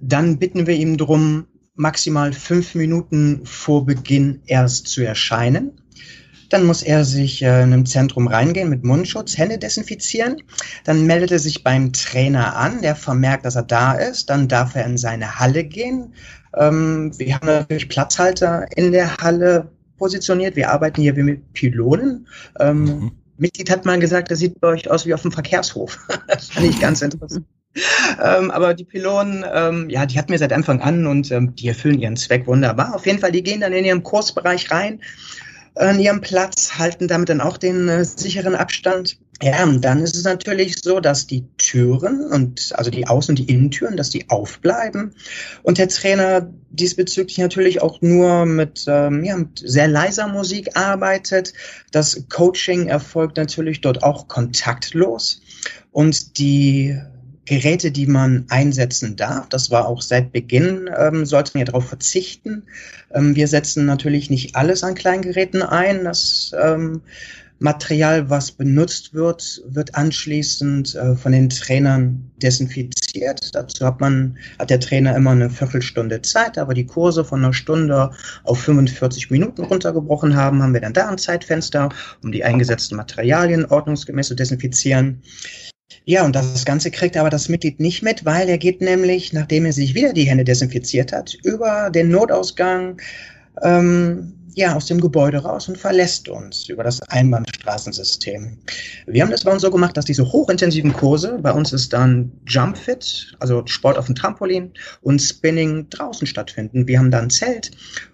[0.00, 5.79] Dann bitten wir ihm darum, maximal fünf Minuten vor Beginn erst zu erscheinen.
[6.50, 10.42] Dann muss er sich äh, in einem Zentrum reingehen mit Mundschutz, Hände desinfizieren.
[10.84, 14.28] Dann meldet er sich beim Trainer an, der vermerkt, dass er da ist.
[14.28, 16.14] Dann darf er in seine Halle gehen.
[16.56, 20.56] Ähm, wir haben natürlich Platzhalter in der Halle positioniert.
[20.56, 22.26] Wir arbeiten hier wie mit Pylonen.
[22.58, 23.12] Ähm, mhm.
[23.38, 25.98] Mitglied hat mal gesagt, das sieht bei euch aus wie auf dem Verkehrshof.
[26.28, 27.46] das fand ich ganz interessant.
[28.20, 31.68] ähm, aber die Pylonen, ähm, ja, die hatten wir seit Anfang an und ähm, die
[31.68, 32.94] erfüllen ihren Zweck wunderbar.
[32.94, 35.00] Auf jeden Fall, die gehen dann in ihrem Kursbereich rein
[35.74, 39.18] an ihrem Platz, halten damit dann auch den äh, sicheren Abstand.
[39.42, 43.38] Ja, und dann ist es natürlich so, dass die Türen und also die Außen- und
[43.38, 45.14] die Innentüren, dass die aufbleiben
[45.62, 51.54] und der Trainer diesbezüglich natürlich auch nur mit, ähm, ja, mit sehr leiser Musik arbeitet.
[51.90, 55.40] Das Coaching erfolgt natürlich dort auch kontaktlos
[55.90, 57.00] und die
[57.50, 59.48] Geräte, die man einsetzen darf.
[59.48, 62.62] Das war auch seit Beginn, ähm, sollte man ja darauf verzichten.
[63.12, 66.04] Ähm, wir setzen natürlich nicht alles an Kleingeräten ein.
[66.04, 67.02] Das ähm,
[67.58, 73.52] Material, was benutzt wird, wird anschließend äh, von den Trainern desinfiziert.
[73.52, 77.52] Dazu hat man, hat der Trainer immer eine Viertelstunde Zeit, aber die Kurse von einer
[77.52, 78.12] Stunde
[78.44, 81.88] auf 45 Minuten runtergebrochen haben, haben wir dann da ein Zeitfenster,
[82.22, 85.20] um die eingesetzten Materialien ordnungsgemäß zu desinfizieren.
[86.04, 89.64] Ja, und das Ganze kriegt aber das Mitglied nicht mit, weil er geht nämlich, nachdem
[89.66, 93.00] er sich wieder die Hände desinfiziert hat, über den Notausgang
[93.62, 98.58] ähm, ja, aus dem Gebäude raus und verlässt uns über das Einbahnstraßensystem.
[99.06, 102.32] Wir haben das bei uns so gemacht, dass diese hochintensiven Kurse, bei uns ist dann
[102.46, 104.72] Jump Fit, also Sport auf dem Trampolin
[105.02, 106.86] und Spinning draußen stattfinden.
[106.88, 107.70] Wir haben dann ein Zelt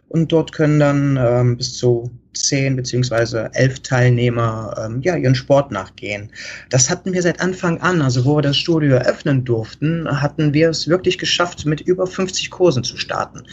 [0.08, 5.72] und dort können dann ähm, bis zu zehn beziehungsweise elf Teilnehmer ähm, ja, ihren Sport
[5.72, 6.30] nachgehen.
[6.70, 10.70] Das hatten wir seit Anfang an, also wo wir das Studio eröffnen durften, hatten wir
[10.70, 13.44] es wirklich geschafft, mit über 50 Kursen zu starten.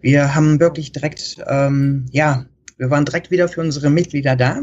[0.00, 2.46] Wir haben wirklich direkt, ähm, ja,
[2.78, 4.62] wir waren direkt wieder für unsere Mitglieder da.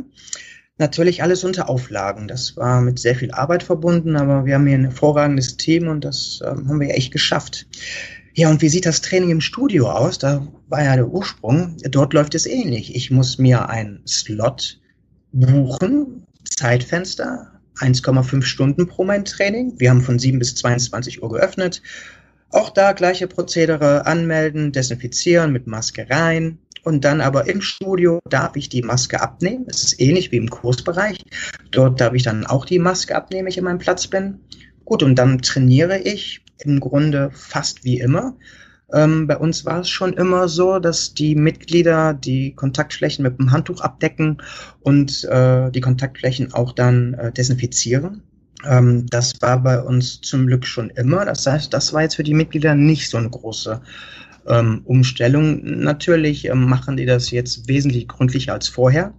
[0.79, 2.27] Natürlich alles unter Auflagen.
[2.27, 6.03] Das war mit sehr viel Arbeit verbunden, aber wir haben hier ein hervorragendes Team und
[6.03, 7.67] das ähm, haben wir echt geschafft.
[8.35, 10.17] Ja, und wie sieht das Training im Studio aus?
[10.17, 11.77] Da war ja der Ursprung.
[11.89, 12.95] Dort läuft es ähnlich.
[12.95, 14.79] Ich muss mir einen Slot
[15.31, 19.73] buchen, Zeitfenster, 1,5 Stunden pro mein Training.
[19.77, 21.83] Wir haben von 7 bis 22 Uhr geöffnet.
[22.49, 26.57] Auch da gleiche Prozedere, anmelden, desinfizieren, mit Maske rein.
[26.83, 29.65] Und dann aber im Studio darf ich die Maske abnehmen.
[29.67, 31.23] Es ist ähnlich wie im Kursbereich.
[31.69, 34.39] Dort darf ich dann auch die Maske abnehmen, wenn ich in meinem Platz bin.
[34.85, 38.35] Gut, und dann trainiere ich im Grunde fast wie immer.
[38.93, 43.51] Ähm, bei uns war es schon immer so, dass die Mitglieder die Kontaktflächen mit dem
[43.51, 44.37] Handtuch abdecken
[44.81, 48.21] und äh, die Kontaktflächen auch dann äh, desinfizieren.
[48.65, 51.25] Ähm, das war bei uns zum Glück schon immer.
[51.25, 53.81] Das heißt, das war jetzt für die Mitglieder nicht so eine große
[54.47, 55.61] ähm, Umstellung.
[55.63, 59.13] Natürlich ähm, machen die das jetzt wesentlich gründlicher als vorher.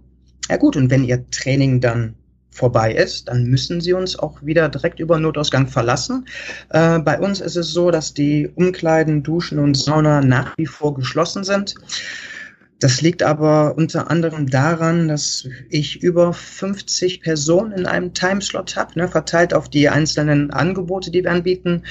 [0.49, 2.15] Ja gut, und wenn ihr Training dann
[2.55, 6.25] vorbei ist, dann müssen sie uns auch wieder direkt über Notausgang verlassen.
[6.69, 10.95] Äh, bei uns ist es so, dass die Umkleiden, Duschen und Sauna nach wie vor
[10.95, 11.75] geschlossen sind.
[12.79, 18.97] Das liegt aber unter anderem daran, dass ich über 50 Personen in einem Timeslot habe,
[18.99, 21.83] ne, verteilt auf die einzelnen Angebote, die wir anbieten.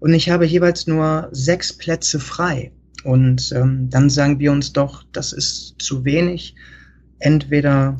[0.00, 2.72] Und ich habe jeweils nur sechs Plätze frei.
[3.04, 6.54] Und ähm, dann sagen wir uns doch, das ist zu wenig.
[7.18, 7.98] Entweder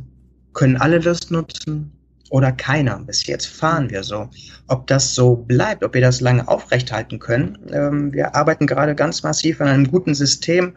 [0.55, 1.98] können alle das nutzen
[2.31, 2.99] oder keiner.
[3.01, 4.29] Bis jetzt fahren wir so.
[4.67, 9.23] Ob das so bleibt, ob wir das lange aufrechthalten können, ähm, wir arbeiten gerade ganz
[9.23, 10.75] massiv an einem guten System,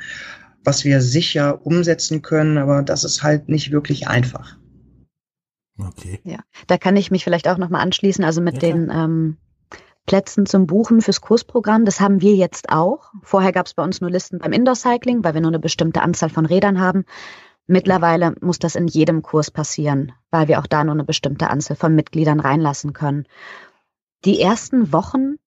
[0.63, 4.57] was wir sicher umsetzen können, aber das ist halt nicht wirklich einfach.
[5.79, 6.19] Okay.
[6.23, 9.37] Ja, da kann ich mich vielleicht auch nochmal anschließen, also mit ja, den ähm,
[10.05, 11.85] Plätzen zum Buchen fürs Kursprogramm.
[11.85, 13.11] Das haben wir jetzt auch.
[13.23, 16.01] Vorher gab es bei uns nur Listen beim Indoor Cycling, weil wir nur eine bestimmte
[16.01, 17.05] Anzahl von Rädern haben.
[17.71, 21.77] Mittlerweile muss das in jedem Kurs passieren, weil wir auch da nur eine bestimmte Anzahl
[21.77, 23.25] von Mitgliedern reinlassen können.
[24.25, 25.37] Die ersten Wochen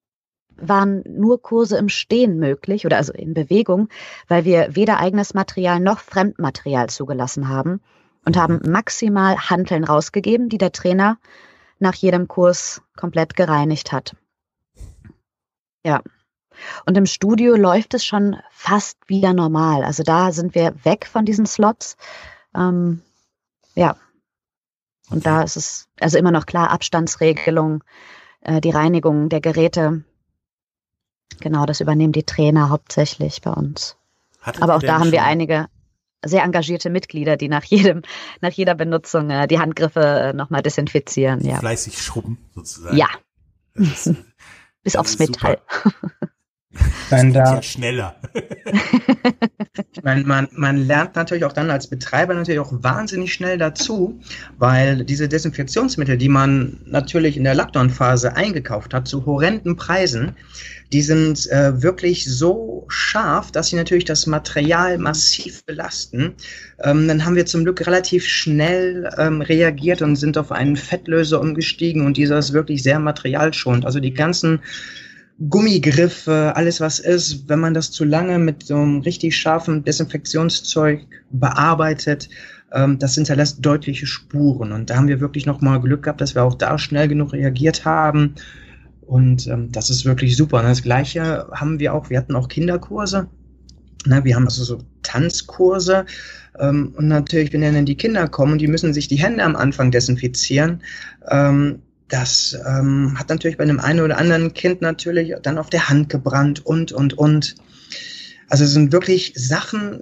[0.57, 3.91] waren nur Kurse im Stehen möglich oder also in Bewegung,
[4.27, 7.83] weil wir weder eigenes Material noch Fremdmaterial zugelassen haben
[8.25, 11.19] und haben maximal Hanteln rausgegeben, die der Trainer
[11.79, 14.17] nach jedem Kurs komplett gereinigt hat.
[15.85, 16.01] Ja,
[16.87, 19.85] und im Studio läuft es schon fast wieder normal.
[19.85, 21.97] Also da sind wir weg von diesen Slots.
[22.55, 23.03] Ähm,
[23.75, 23.97] ja.
[25.11, 25.25] Und okay.
[25.25, 27.85] da ist es also immer noch klar Abstandsregelung,
[28.41, 30.05] äh, die Reinigung der Geräte.
[31.41, 33.97] Genau, das übernehmen die Trainer hauptsächlich bei uns.
[34.41, 35.69] Hattet Aber auch da haben wir einige
[36.25, 38.03] sehr engagierte Mitglieder, die nach jedem,
[38.41, 41.41] nach jeder Benutzung äh, die Handgriffe äh, nochmal desinfizieren.
[41.45, 41.59] Ja.
[41.59, 42.97] Fleißig schrubben sozusagen.
[42.97, 43.09] Ja.
[43.75, 44.15] Ist,
[44.83, 45.61] Bis aufs Metall.
[47.11, 48.17] Das geht ja schneller.
[50.03, 54.21] man, man, man lernt natürlich auch dann als Betreiber natürlich auch wahnsinnig schnell dazu,
[54.59, 60.37] weil diese Desinfektionsmittel, die man natürlich in der Lockdown-Phase eingekauft hat, zu horrenden Preisen,
[60.93, 66.35] die sind äh, wirklich so scharf, dass sie natürlich das Material massiv belasten.
[66.83, 71.41] Ähm, dann haben wir zum Glück relativ schnell ähm, reagiert und sind auf einen Fettlöser
[71.41, 73.87] umgestiegen und dieser ist wirklich sehr materialschonend.
[73.87, 74.61] Also die ganzen
[75.49, 81.01] Gummigriffe, alles was ist, wenn man das zu lange mit so einem richtig scharfen Desinfektionszeug
[81.31, 82.29] bearbeitet,
[82.73, 84.73] ähm, das hinterlässt deutliche Spuren.
[84.73, 87.85] Und da haben wir wirklich nochmal Glück gehabt, dass wir auch da schnell genug reagiert
[87.85, 88.35] haben.
[89.03, 90.59] Und ähm, das ist wirklich super.
[90.59, 93.29] Und das gleiche haben wir auch, wir hatten auch Kinderkurse.
[94.07, 96.07] Ne, wir haben also so Tanzkurse.
[96.59, 99.91] Ähm, und natürlich, wenn dann die Kinder kommen, die müssen sich die Hände am Anfang
[99.91, 100.81] desinfizieren.
[101.29, 105.89] Ähm, das ähm, hat natürlich bei einem einen oder anderen Kind natürlich dann auf der
[105.89, 107.55] Hand gebrannt und, und, und.
[108.49, 110.01] Also es sind wirklich Sachen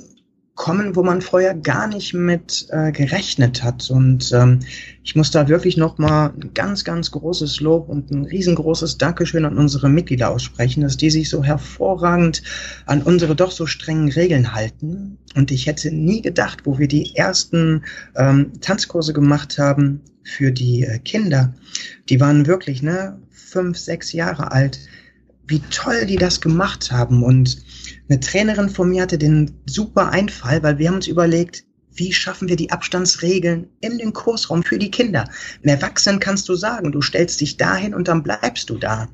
[0.55, 3.91] kommen, wo man vorher gar nicht mit äh, gerechnet hat.
[3.91, 4.61] Und ähm,
[5.03, 9.57] ich muss da wirklich nochmal ein ganz, ganz großes Lob und ein riesengroßes Dankeschön an
[9.57, 12.43] unsere Mitglieder aussprechen, dass die sich so hervorragend
[12.87, 15.19] an unsere doch so strengen Regeln halten.
[15.35, 17.85] Und ich hätte nie gedacht, wo wir die ersten
[18.15, 21.55] ähm, Tanzkurse gemacht haben, für die äh, Kinder.
[22.09, 24.79] Die waren wirklich, ne, fünf, sechs Jahre alt.
[25.47, 27.23] Wie toll die das gemacht haben.
[27.23, 27.59] Und
[28.09, 32.49] eine Trainerin von mir hatte den super Einfall, weil wir haben uns überlegt, wie schaffen
[32.49, 35.29] wir die Abstandsregeln in den Kursraum für die Kinder?
[35.63, 39.09] Mehr Erwachsenen kannst du sagen, du stellst dich dahin und dann bleibst du da.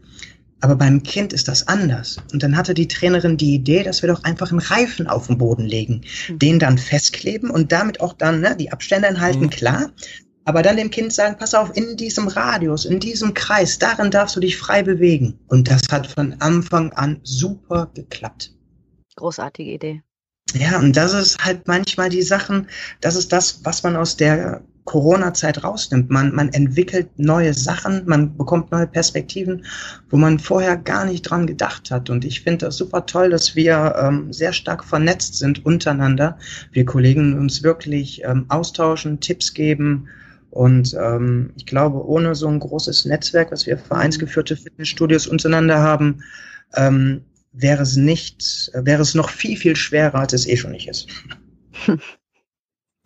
[0.61, 2.19] Aber beim Kind ist das anders.
[2.33, 5.39] Und dann hatte die Trainerin die Idee, dass wir doch einfach einen Reifen auf den
[5.39, 6.39] Boden legen, mhm.
[6.39, 9.51] den dann festkleben und damit auch dann ne, die Abstände enthalten, mhm.
[9.51, 9.93] klar
[10.49, 14.35] aber dann dem Kind sagen, pass auf, in diesem Radius, in diesem Kreis, darin darfst
[14.35, 15.39] du dich frei bewegen.
[15.49, 18.55] Und das hat von Anfang an super geklappt.
[19.17, 20.03] Großartige Idee.
[20.55, 22.67] Ja, und das ist halt manchmal die Sachen,
[23.03, 26.09] das ist das, was man aus der Corona-Zeit rausnimmt.
[26.09, 29.67] Man, man entwickelt neue Sachen, man bekommt neue Perspektiven,
[30.09, 32.09] wo man vorher gar nicht dran gedacht hat.
[32.09, 36.39] Und ich finde das super toll, dass wir ähm, sehr stark vernetzt sind untereinander.
[36.73, 40.09] Wir Kollegen uns wirklich ähm, austauschen, Tipps geben,
[40.51, 46.23] und ähm, ich glaube, ohne so ein großes Netzwerk, was wir vereinsgeführte Fitnessstudios untereinander haben,
[46.75, 50.89] ähm, wäre es nicht, wäre es noch viel, viel schwerer, als es eh schon nicht
[50.89, 51.09] ist.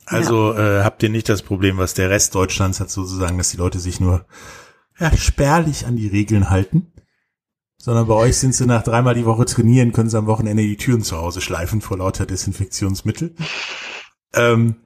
[0.05, 0.81] Also ja.
[0.81, 3.79] äh, habt ihr nicht das Problem, was der Rest Deutschlands hat, sozusagen, dass die Leute
[3.79, 4.27] sich nur
[4.99, 6.93] ja, spärlich an die Regeln halten,
[7.79, 10.77] sondern bei euch sind sie nach dreimal die Woche trainieren, können sie am Wochenende die
[10.77, 13.35] Türen zu Hause schleifen vor lauter Desinfektionsmittel.
[14.35, 14.77] Ähm,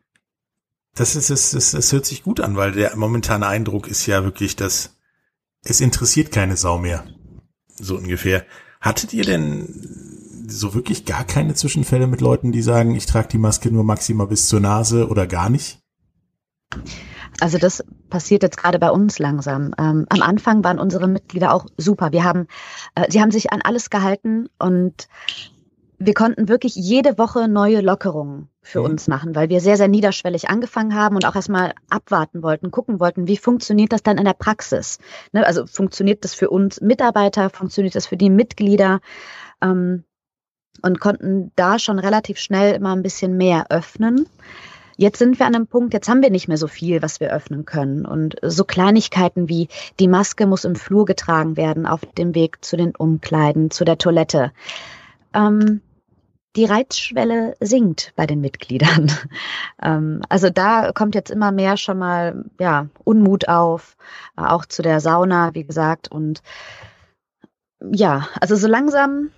[0.97, 4.25] das ist es, es, es hört sich gut an, weil der momentane Eindruck ist ja
[4.25, 4.97] wirklich, dass
[5.63, 7.05] es interessiert keine Sau mehr.
[7.79, 8.45] So ungefähr.
[8.81, 9.69] Hattet ihr denn
[10.49, 14.27] so wirklich gar keine Zwischenfälle mit Leuten, die sagen, ich trage die Maske nur maximal
[14.27, 15.83] bis zur Nase oder gar nicht?
[17.41, 19.75] Also das passiert jetzt gerade bei uns langsam.
[19.79, 22.13] Ähm, am Anfang waren unsere Mitglieder auch super.
[22.13, 22.47] Wir haben,
[22.95, 25.09] äh, sie haben sich an alles gehalten und
[25.99, 28.87] wir konnten wirklich jede Woche neue Lockerungen für mhm.
[28.87, 33.01] uns machen, weil wir sehr, sehr niederschwellig angefangen haben und auch erstmal abwarten wollten, gucken
[33.01, 34.99] wollten, wie funktioniert das dann in der Praxis?
[35.33, 39.01] Ne, also funktioniert das für uns Mitarbeiter, funktioniert das für die Mitglieder?
[39.63, 40.05] Ähm,
[40.83, 44.27] und konnten da schon relativ schnell immer ein bisschen mehr öffnen.
[44.99, 47.33] Jetzt sind wir an einem Punkt, jetzt haben wir nicht mehr so viel, was wir
[47.33, 48.07] öffnen können.
[48.07, 49.69] Und so Kleinigkeiten wie
[50.01, 53.99] die Maske muss im Flur getragen werden auf dem Weg zu den Umkleiden, zu der
[53.99, 54.53] Toilette.
[55.35, 55.83] Ähm,
[56.57, 59.11] die Reizschwelle sinkt bei den Mitgliedern.
[59.83, 63.97] Ähm, also da kommt jetzt immer mehr schon mal ja, Unmut auf,
[64.38, 66.11] äh, auch zu der Sauna, wie gesagt.
[66.11, 66.42] Und
[67.92, 69.31] ja, also so langsam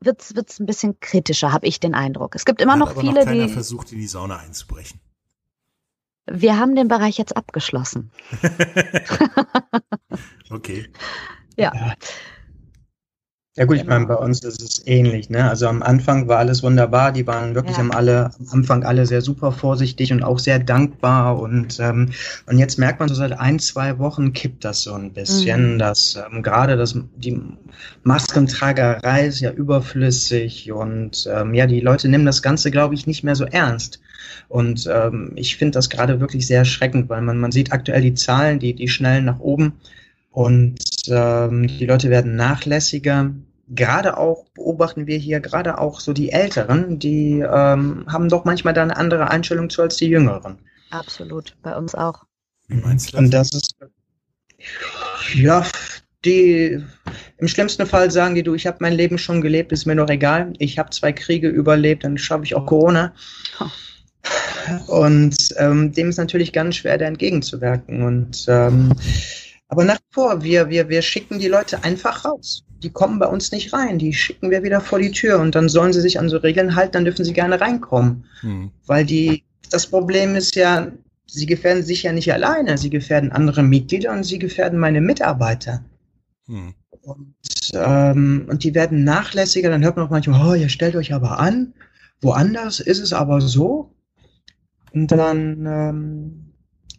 [0.00, 2.36] wird's wird's ein bisschen kritischer, habe ich den Eindruck.
[2.36, 5.00] Es gibt immer Hat noch aber viele, noch keiner die versucht, in die Sauna einzubrechen.
[6.26, 8.12] Wir haben den Bereich jetzt abgeschlossen.
[10.50, 10.88] okay.
[11.56, 11.94] Ja.
[13.56, 15.30] Ja gut, ich meine, bei uns ist es ähnlich.
[15.30, 15.48] Ne?
[15.48, 17.12] Also am Anfang war alles wunderbar.
[17.12, 17.84] Die waren wirklich ja.
[17.84, 21.38] am, alle, am Anfang alle sehr super vorsichtig und auch sehr dankbar.
[21.38, 22.10] Und, ähm,
[22.46, 25.78] und jetzt merkt man so seit ein, zwei Wochen kippt das so ein bisschen, mhm.
[25.78, 27.40] dass ähm, gerade das, die
[28.02, 33.22] Maskentragerei ist ja überflüssig und ähm, ja, die Leute nehmen das Ganze, glaube ich, nicht
[33.22, 34.00] mehr so ernst.
[34.48, 38.14] Und ähm, ich finde das gerade wirklich sehr erschreckend, weil man, man sieht aktuell die
[38.14, 39.74] Zahlen, die, die schnellen nach oben.
[40.32, 43.30] Und ähm, die Leute werden nachlässiger.
[43.68, 48.74] Gerade auch beobachten wir hier gerade auch so die Älteren, die ähm, haben doch manchmal
[48.74, 50.58] da eine andere Einstellung zu als die Jüngeren.
[50.90, 52.24] Absolut, bei uns auch.
[52.68, 53.20] Wie meinst du das?
[53.20, 53.74] Und das ist
[55.34, 55.64] ja
[56.24, 56.82] die
[57.38, 60.08] im schlimmsten Fall sagen die, du, ich habe mein Leben schon gelebt, ist mir noch
[60.08, 60.52] egal.
[60.58, 63.12] Ich habe zwei Kriege überlebt, dann schaffe ich auch Corona.
[64.86, 68.02] Und ähm, dem ist natürlich ganz schwer, da entgegenzuwirken.
[68.02, 68.94] Und ähm,
[69.74, 72.64] aber nach wie vor, wir, wir, wir schicken die Leute einfach raus.
[72.84, 75.68] Die kommen bei uns nicht rein, die schicken wir wieder vor die Tür und dann
[75.68, 78.24] sollen sie sich an so Regeln halten, dann dürfen sie gerne reinkommen.
[78.42, 78.70] Hm.
[78.86, 80.92] Weil die, das Problem ist ja,
[81.26, 85.84] sie gefährden sich ja nicht alleine, sie gefährden andere Mitglieder und sie gefährden meine Mitarbeiter.
[86.46, 86.74] Hm.
[87.02, 87.34] Und,
[87.74, 91.40] ähm, und die werden nachlässiger, dann hört man auch manchmal, oh, ihr stellt euch aber
[91.40, 91.74] an.
[92.20, 93.90] Woanders ist es aber so.
[94.92, 96.43] Und dann, ähm,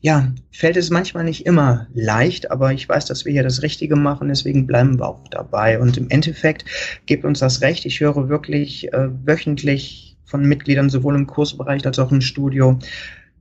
[0.06, 3.96] ja, fällt es manchmal nicht immer leicht, aber ich weiß, dass wir hier das Richtige
[3.96, 5.80] machen, deswegen bleiben wir auch dabei.
[5.80, 6.64] Und im Endeffekt
[7.08, 7.88] gibt uns das Recht.
[7.88, 12.78] Ich höre wirklich äh, wöchentlich von Mitgliedern, sowohl im Kursbereich als auch im Studio,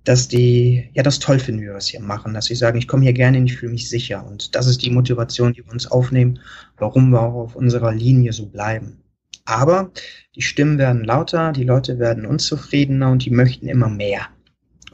[0.05, 2.89] dass die ja das toll finden, wie wir es hier machen, dass sie sagen, ich
[2.89, 4.27] komme hier gerne hin, ich fühle mich sicher.
[4.27, 6.39] Und das ist die Motivation, die wir uns aufnehmen,
[6.79, 9.03] warum wir auch auf unserer Linie so bleiben.
[9.45, 9.91] Aber
[10.35, 14.29] die Stimmen werden lauter, die Leute werden unzufriedener und die möchten immer mehr.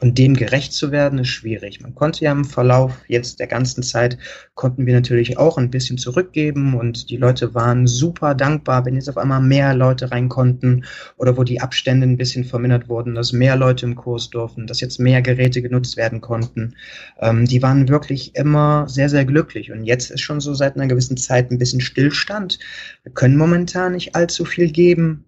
[0.01, 1.79] Und dem gerecht zu werden, ist schwierig.
[1.79, 4.17] Man konnte ja im Verlauf jetzt der ganzen Zeit,
[4.55, 9.09] konnten wir natürlich auch ein bisschen zurückgeben und die Leute waren super dankbar, wenn jetzt
[9.09, 10.85] auf einmal mehr Leute rein konnten
[11.17, 14.81] oder wo die Abstände ein bisschen vermindert wurden, dass mehr Leute im Kurs durften, dass
[14.81, 16.73] jetzt mehr Geräte genutzt werden konnten.
[17.19, 19.71] Ähm, die waren wirklich immer sehr, sehr glücklich.
[19.71, 22.57] Und jetzt ist schon so seit einer gewissen Zeit ein bisschen Stillstand.
[23.03, 25.25] Wir können momentan nicht allzu viel geben.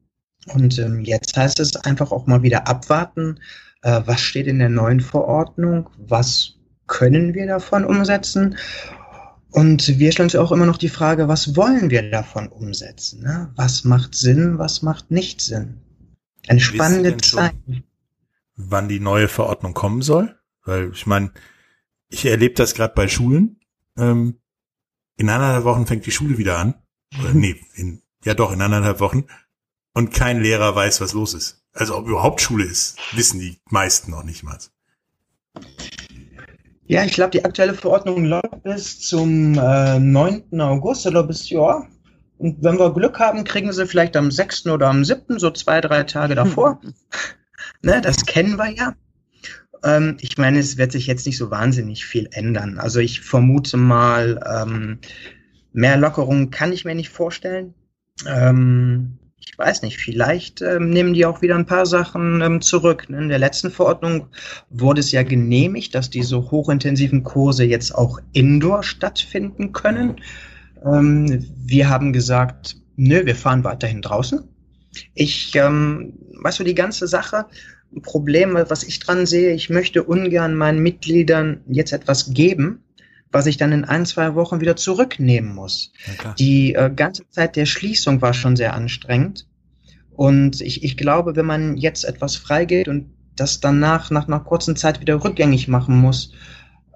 [0.48, 3.40] Und ähm, jetzt heißt es einfach auch mal wieder abwarten,
[3.84, 6.56] äh, was steht in der neuen Verordnung, was
[6.88, 8.58] können wir davon umsetzen.
[9.52, 13.22] Und wir stellen uns auch immer noch die Frage, was wollen wir davon umsetzen?
[13.22, 13.52] Ne?
[13.56, 15.82] Was macht Sinn, was macht nicht Sinn?
[16.48, 17.54] Eine spannende Zeit.
[18.56, 20.36] Wann die neue Verordnung kommen soll?
[20.66, 21.32] Weil ich meine,
[22.10, 23.60] ich erlebe das gerade bei Schulen.
[23.98, 24.40] Ähm,
[25.18, 26.76] in anderthalb Wochen fängt die Schule wieder an.
[27.20, 29.26] Oder, nee, in, ja doch, in anderthalb Wochen.
[29.94, 31.63] Und kein Lehrer weiß, was los ist.
[31.74, 34.58] Also ob überhaupt Schule ist, wissen die meisten noch nicht mal.
[36.86, 40.60] Ja, ich glaube, die aktuelle Verordnung läuft bis zum äh, 9.
[40.60, 41.88] August oder bis ja.
[42.38, 44.68] Und wenn wir Glück haben, kriegen sie vielleicht am 6.
[44.68, 46.80] oder am 7., so zwei, drei Tage davor.
[47.82, 48.96] ne, das kennen wir ja.
[49.84, 52.78] Ähm, ich meine, es wird sich jetzt nicht so wahnsinnig viel ändern.
[52.80, 55.00] Also ich vermute mal, ähm,
[55.72, 57.74] mehr Lockerungen kann ich mir nicht vorstellen.
[58.28, 63.10] Ähm, ich weiß nicht, vielleicht ähm, nehmen die auch wieder ein paar Sachen ähm, zurück.
[63.10, 63.24] Ne?
[63.24, 64.28] In der letzten Verordnung
[64.70, 70.22] wurde es ja genehmigt, dass diese hochintensiven Kurse jetzt auch indoor stattfinden können.
[70.86, 74.44] Ähm, wir haben gesagt, nö, wir fahren weiterhin draußen.
[75.14, 77.46] Ich, ähm, weißt du, die ganze Sache,
[78.02, 82.84] Problem, was ich dran sehe, ich möchte ungern meinen Mitgliedern jetzt etwas geben,
[83.34, 85.92] was ich dann in ein, zwei Wochen wieder zurücknehmen muss.
[86.38, 89.48] Die äh, ganze Zeit der Schließung war schon sehr anstrengend.
[90.12, 94.76] Und ich, ich glaube, wenn man jetzt etwas freigeht und das danach nach einer kurzen
[94.76, 96.32] Zeit wieder rückgängig machen muss,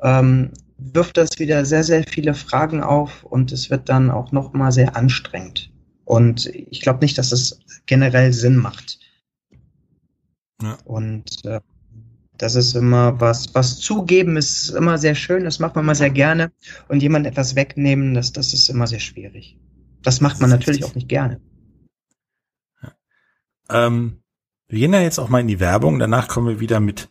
[0.04, 4.72] ähm, wirft das wieder sehr, sehr viele Fragen auf und es wird dann auch nochmal
[4.72, 5.72] sehr anstrengend.
[6.06, 9.00] Und ich glaube nicht, dass es generell Sinn macht.
[10.62, 10.78] Ja.
[10.86, 11.60] Und äh,
[12.38, 16.10] das ist immer was, was zugeben ist immer sehr schön, das macht man immer sehr
[16.10, 16.52] gerne.
[16.88, 19.58] Und jemand etwas wegnehmen, das, das ist immer sehr schwierig.
[20.04, 21.42] Das macht man natürlich auch nicht gerne.
[22.82, 22.94] Ja.
[23.70, 24.22] Ähm,
[24.68, 27.10] wir gehen ja jetzt auch mal in die Werbung, danach kommen wir wieder mit,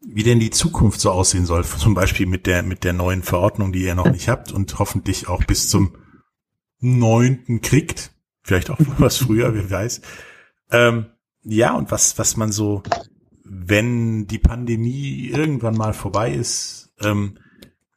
[0.00, 1.64] wie denn die Zukunft so aussehen soll.
[1.64, 5.28] Zum Beispiel mit der, mit der neuen Verordnung, die ihr noch nicht habt und hoffentlich
[5.28, 5.96] auch bis zum
[6.80, 8.12] neunten kriegt.
[8.42, 10.00] Vielleicht auch was früher, wer weiß.
[10.70, 11.06] Ähm,
[11.42, 12.82] ja, und was, was man so
[13.44, 17.38] wenn die Pandemie irgendwann mal vorbei ist, ähm,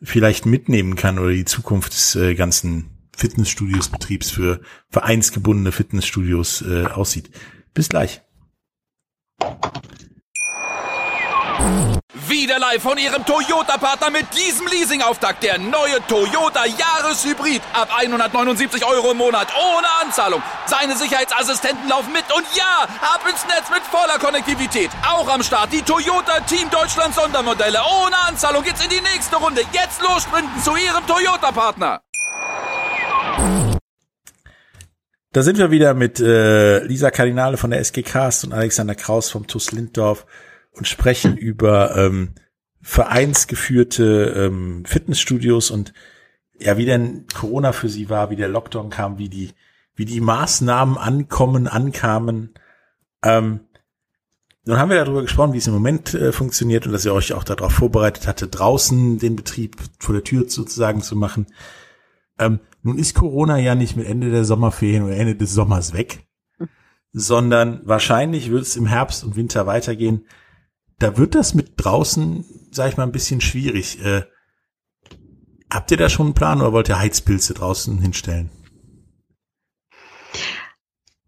[0.02, 7.32] vielleicht mitnehmen kann oder die Zukunft des äh, ganzen Fitnessstudios-Betriebs für vereinsgebundene Fitnessstudios äh, aussieht.
[7.74, 8.22] Bis gleich.
[12.14, 15.44] Wieder live von Ihrem Toyota-Partner mit diesem Leasing-Auftakt.
[15.44, 17.62] Der neue Toyota Jahreshybrid.
[17.74, 19.50] Ab 179 Euro im Monat.
[19.54, 20.42] Ohne Anzahlung.
[20.68, 22.24] Seine Sicherheitsassistenten laufen mit.
[22.34, 24.90] Und ja, ab ins Netz mit voller Konnektivität.
[25.06, 27.80] Auch am Start die Toyota Team Deutschland Sondermodelle.
[27.80, 29.64] Ohne Anzahlung geht's in die nächste Runde.
[29.74, 32.00] Jetzt los sprinten zu Ihrem Toyota-Partner.
[35.34, 39.30] Da sind wir wieder mit äh, Lisa Kardinale von der SG Cast und Alexander Kraus
[39.30, 40.26] vom TUS Linddorf
[40.78, 42.36] und sprechen über ähm,
[42.82, 45.94] vereinsgeführte ähm, Fitnessstudios und
[46.60, 49.52] ja, wie denn Corona für sie war, wie der Lockdown kam, wie die,
[49.96, 52.54] wie die Maßnahmen ankommen, ankamen.
[53.24, 53.62] Ähm,
[54.66, 57.34] nun haben wir darüber gesprochen, wie es im Moment äh, funktioniert und dass ihr euch
[57.34, 61.48] auch darauf vorbereitet hatte, draußen den Betrieb vor der Tür sozusagen zu machen.
[62.40, 66.28] Ähm, nun ist Corona ja nicht mit Ende der Sommerferien oder Ende des Sommers weg,
[67.14, 70.26] sondern wahrscheinlich wird es im Herbst und Winter weitergehen.
[71.00, 74.04] Da wird das mit draußen, sag ich mal, ein bisschen schwierig.
[74.04, 74.24] Äh,
[75.72, 78.50] habt ihr da schon einen Plan oder wollt ihr Heizpilze draußen hinstellen?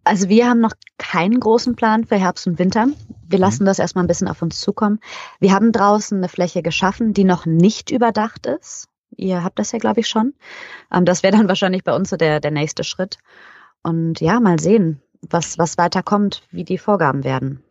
[0.03, 2.87] Also wir haben noch keinen großen Plan für Herbst und Winter.
[3.27, 3.67] Wir lassen mhm.
[3.67, 4.99] das erstmal ein bisschen auf uns zukommen.
[5.39, 8.87] Wir haben draußen eine Fläche geschaffen, die noch nicht überdacht ist.
[9.15, 10.33] Ihr habt das ja, glaube ich, schon.
[10.91, 13.19] Ähm, das wäre dann wahrscheinlich bei uns so der, der nächste Schritt.
[13.83, 17.63] Und ja, mal sehen, was, was weiter kommt, wie die Vorgaben werden.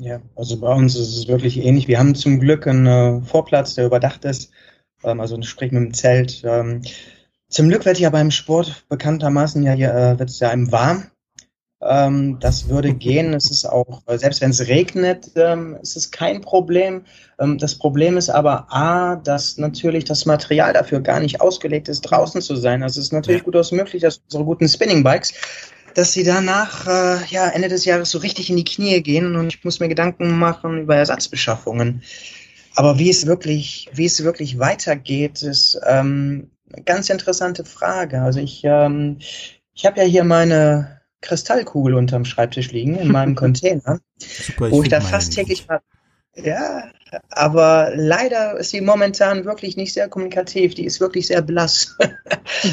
[0.00, 1.86] Ja, also bei uns ist es wirklich ähnlich.
[1.86, 4.50] Wir haben zum Glück einen äh, Vorplatz, der überdacht ist,
[5.04, 6.42] ähm, also sprich mit dem Zelt.
[6.44, 6.82] Ähm,
[7.48, 11.10] zum Glück wird ja beim Sport bekanntermaßen ja, äh, wird es ja einem warm.
[11.82, 13.34] Ähm, das würde gehen.
[13.34, 17.04] Es ist auch, selbst wenn es regnet, ist es kein Problem.
[17.58, 22.40] Das Problem ist aber A, dass natürlich das Material dafür gar nicht ausgelegt ist, draußen
[22.40, 22.84] zu sein.
[22.84, 23.44] Also es ist natürlich ja.
[23.44, 25.34] durchaus möglich, dass unsere guten Spinning Bikes,
[25.94, 29.54] dass sie danach äh, ja, Ende des Jahres so richtig in die Knie gehen und
[29.54, 32.02] ich muss mir Gedanken machen über Ersatzbeschaffungen.
[32.74, 38.22] Aber wie es wirklich, wie es wirklich weitergeht, ist ähm, eine ganz interessante Frage.
[38.22, 39.18] Also ich, ähm,
[39.74, 44.82] ich habe ja hier meine Kristallkugel unterm Schreibtisch liegen in meinem Container, Super, ich wo
[44.82, 45.80] ich da fast täglich mal.
[46.34, 46.90] Ja,
[47.30, 50.74] aber leider ist sie momentan wirklich nicht sehr kommunikativ.
[50.74, 51.96] Die ist wirklich sehr blass.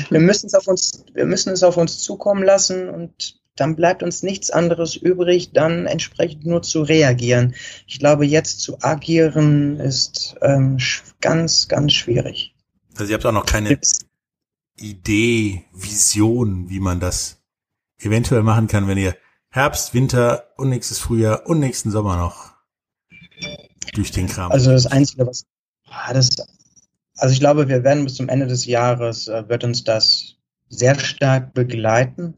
[0.10, 4.04] wir müssen es auf uns, wir müssen es auf uns zukommen lassen und dann bleibt
[4.04, 7.56] uns nichts anderes übrig, dann entsprechend nur zu reagieren.
[7.88, 10.78] Ich glaube, jetzt zu agieren ist ähm,
[11.20, 12.56] ganz, ganz schwierig.
[12.98, 13.78] Also ihr habt auch noch keine
[14.78, 17.42] Idee, Vision, wie man das
[18.00, 19.16] eventuell machen kann, wenn ihr
[19.50, 22.49] Herbst, Winter und nächstes Frühjahr und nächsten Sommer noch
[23.92, 24.52] durch den Kram.
[24.52, 25.46] Also das Einzige, was
[25.90, 26.30] ah, das,
[27.18, 30.36] also ich glaube, wir werden bis zum Ende des Jahres äh, wird uns das
[30.70, 32.36] sehr stark begleiten.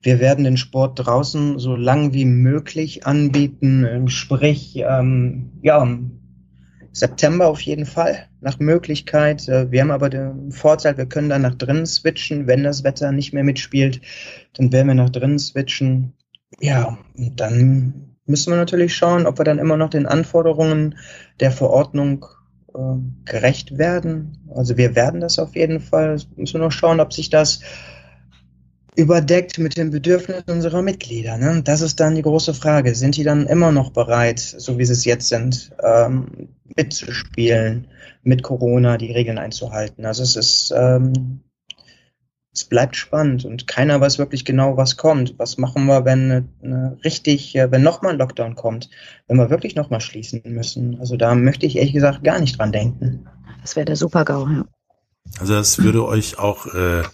[0.00, 5.86] Wir werden den Sport draußen so lang wie möglich anbieten, ähm, sprich, ähm, ja,
[6.92, 9.48] September auf jeden Fall, nach Möglichkeit.
[9.48, 13.12] Äh, wir haben aber den Vorteil, wir können dann nach drinnen switchen, wenn das Wetter
[13.12, 14.00] nicht mehr mitspielt,
[14.54, 16.12] dann werden wir nach drinnen switchen.
[16.60, 20.96] Ja, und dann müssen wir natürlich schauen, ob wir dann immer noch den Anforderungen
[21.38, 22.24] der Verordnung
[22.74, 22.78] äh,
[23.26, 24.38] gerecht werden.
[24.54, 26.18] Also wir werden das auf jeden Fall.
[26.36, 27.60] Müssen wir noch schauen, ob sich das
[28.96, 31.36] überdeckt mit den Bedürfnissen unserer Mitglieder.
[31.36, 31.62] Ne?
[31.62, 32.94] Das ist dann die große Frage.
[32.94, 37.88] Sind die dann immer noch bereit, so wie sie es jetzt sind, ähm, mitzuspielen,
[38.22, 40.06] mit Corona die Regeln einzuhalten?
[40.06, 41.42] Also es ist, ähm,
[42.54, 45.38] es bleibt spannend und keiner weiß wirklich genau, was kommt.
[45.38, 48.90] Was machen wir, wenn eine, eine richtig, äh, wenn nochmal ein Lockdown kommt,
[49.26, 51.00] wenn wir wirklich nochmal schließen müssen?
[51.00, 53.26] Also da möchte ich ehrlich gesagt gar nicht dran denken.
[53.62, 54.64] Das wäre der Super-GAU, ja.
[55.38, 57.04] Also das würde euch auch äh,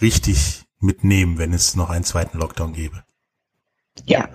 [0.00, 3.02] richtig mitnehmen, wenn es noch einen zweiten Lockdown gäbe.
[4.06, 4.28] Ja,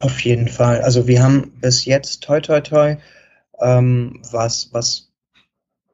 [0.00, 0.82] auf jeden Fall.
[0.82, 2.96] Also wir haben bis jetzt toi toi toi,
[3.60, 5.12] ähm, was, was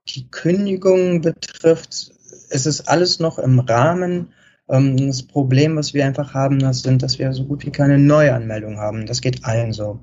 [0.09, 2.16] die Kündigung betrifft,
[2.51, 4.33] ist es alles noch im Rahmen.
[4.69, 7.99] Ähm, das Problem, was wir einfach haben, das sind, dass wir so gut wie keine
[7.99, 9.07] Neuanmeldung haben.
[9.07, 10.01] Das geht allen so.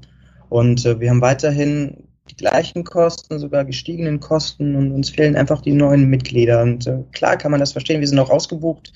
[0.50, 5.62] Und äh, wir haben weiterhin die gleichen Kosten, sogar gestiegenen Kosten und uns fehlen einfach
[5.62, 6.62] die neuen Mitglieder.
[6.62, 8.94] Und äh, klar kann man das verstehen, wir sind auch ausgebucht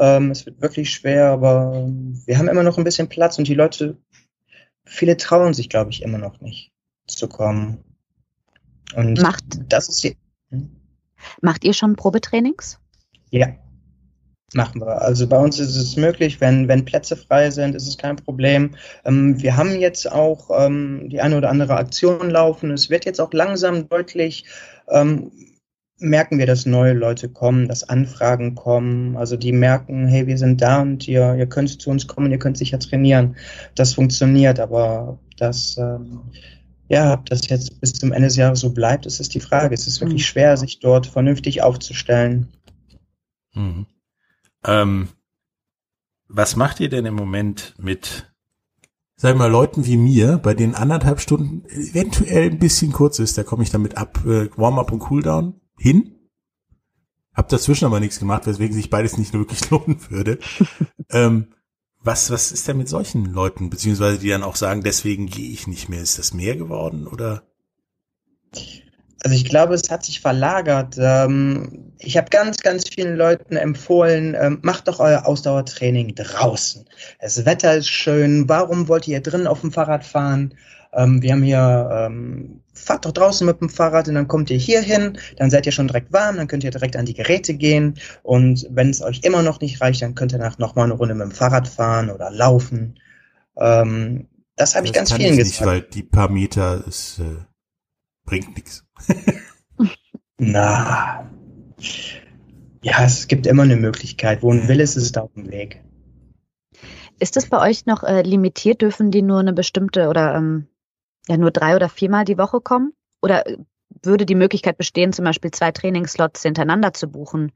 [0.00, 1.86] ähm, es wird wirklich schwer, aber
[2.24, 3.98] wir haben immer noch ein bisschen Platz und die Leute,
[4.84, 6.72] viele trauen sich, glaube ich, immer noch nicht
[7.06, 7.84] zu kommen.
[8.94, 10.16] Und macht, das ist die.
[10.48, 10.74] Hm?
[11.42, 12.79] Macht ihr schon Probetrainings?
[13.30, 13.48] Ja,
[14.54, 15.02] machen wir.
[15.02, 18.72] Also bei uns ist es möglich, wenn, wenn Plätze frei sind, ist es kein Problem.
[19.04, 22.70] Ähm, wir haben jetzt auch ähm, die eine oder andere Aktion laufen.
[22.70, 24.44] Es wird jetzt auch langsam deutlich,
[24.88, 25.30] ähm,
[26.00, 29.16] merken wir, dass neue Leute kommen, dass Anfragen kommen.
[29.16, 32.38] Also die merken, hey, wir sind da und ihr, ihr könnt zu uns kommen, ihr
[32.38, 33.36] könnt sicher trainieren.
[33.74, 36.22] Das funktioniert, aber das, ähm,
[36.88, 39.74] ja, ob das jetzt bis zum Ende des Jahres so bleibt, ist, ist die Frage.
[39.74, 40.26] Es ist wirklich mhm.
[40.26, 42.48] schwer, sich dort vernünftig aufzustellen.
[43.54, 43.86] Mhm.
[44.64, 45.08] Ähm,
[46.28, 48.32] was macht ihr denn im Moment mit,
[49.16, 53.42] sag mal, Leuten wie mir, bei denen anderthalb Stunden eventuell ein bisschen kurz ist, da
[53.42, 55.60] komme ich damit ab, äh, Warm-up und Cooldown?
[55.80, 56.16] hin.
[57.32, 60.38] Hab dazwischen aber nichts gemacht, weswegen sich beides nicht wirklich lohnen würde.
[61.10, 61.54] ähm,
[62.02, 65.66] was, was ist denn mit solchen Leuten, beziehungsweise die dann auch sagen, deswegen gehe ich
[65.66, 66.00] nicht mehr?
[66.00, 67.42] Ist das mehr geworden oder?
[69.22, 70.96] Also ich glaube, es hat sich verlagert.
[70.98, 76.86] Ähm, ich habe ganz, ganz vielen Leuten empfohlen, ähm, macht doch euer Ausdauertraining draußen.
[77.20, 78.48] Das Wetter ist schön.
[78.48, 80.54] Warum wollt ihr drin auf dem Fahrrad fahren?
[80.92, 82.10] ähm, wir haben hier,
[82.74, 85.70] fahrt doch draußen mit dem Fahrrad und dann kommt ihr hier hin, dann seid ihr
[85.70, 87.94] schon direkt warm, dann könnt ihr direkt an die Geräte gehen
[88.24, 91.14] und wenn es euch immer noch nicht reicht, dann könnt ihr nach nochmal eine Runde
[91.14, 92.98] mit dem Fahrrad fahren oder laufen.
[94.60, 95.60] Das habe ich ganz vielen gesagt.
[95.60, 97.49] Nicht, weil die paar Meter ist, äh,
[98.30, 98.84] bringt nichts.
[100.38, 101.28] Na,
[102.82, 104.42] ja, es gibt immer eine Möglichkeit.
[104.42, 105.84] Wo ein Will ist, ist es da auf dem Weg.
[107.18, 108.80] Ist es bei euch noch äh, limitiert?
[108.80, 110.68] Dürfen die nur eine bestimmte oder ähm,
[111.28, 112.94] ja nur drei oder viermal die Woche kommen?
[113.20, 113.58] Oder äh,
[114.02, 117.52] würde die Möglichkeit bestehen, zum Beispiel zwei Trainingslots hintereinander zu buchen?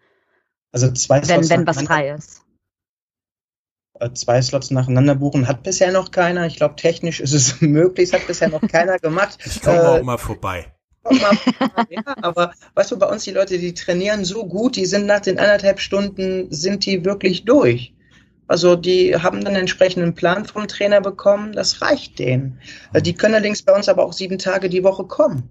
[0.73, 2.44] Also zwei Slots wenn, wenn was frei ist.
[4.01, 6.47] Äh, zwei Slots nacheinander buchen hat bisher noch keiner.
[6.47, 9.39] Ich glaube, technisch ist es möglich, hat bisher noch keiner gemacht.
[9.45, 10.67] Ich komme äh, auch mal vorbei.
[11.11, 15.21] ja, aber weißt du, bei uns die Leute, die trainieren so gut, die sind nach
[15.21, 17.95] den anderthalb Stunden, sind die wirklich durch.
[18.47, 22.59] Also die haben dann einen entsprechenden Plan vom Trainer bekommen, das reicht denen.
[22.93, 25.49] Also die können allerdings bei uns aber auch sieben Tage die Woche kommen.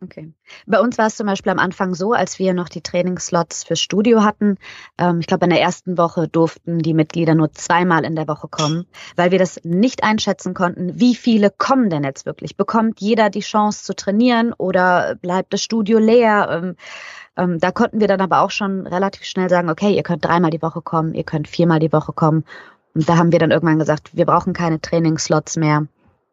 [0.00, 0.32] Okay.
[0.66, 3.80] Bei uns war es zum Beispiel am Anfang so, als wir noch die Trainingsslots fürs
[3.80, 4.56] Studio hatten.
[4.96, 8.46] Ähm, ich glaube, in der ersten Woche durften die Mitglieder nur zweimal in der Woche
[8.46, 8.86] kommen,
[9.16, 12.56] weil wir das nicht einschätzen konnten, wie viele kommen denn jetzt wirklich.
[12.56, 16.48] Bekommt jeder die Chance zu trainieren oder bleibt das Studio leer?
[16.48, 16.76] Ähm,
[17.36, 20.52] ähm, da konnten wir dann aber auch schon relativ schnell sagen, okay, ihr könnt dreimal
[20.52, 22.44] die Woche kommen, ihr könnt viermal die Woche kommen.
[22.94, 25.86] Und da haben wir dann irgendwann gesagt, wir brauchen keine Trainingsslots mehr.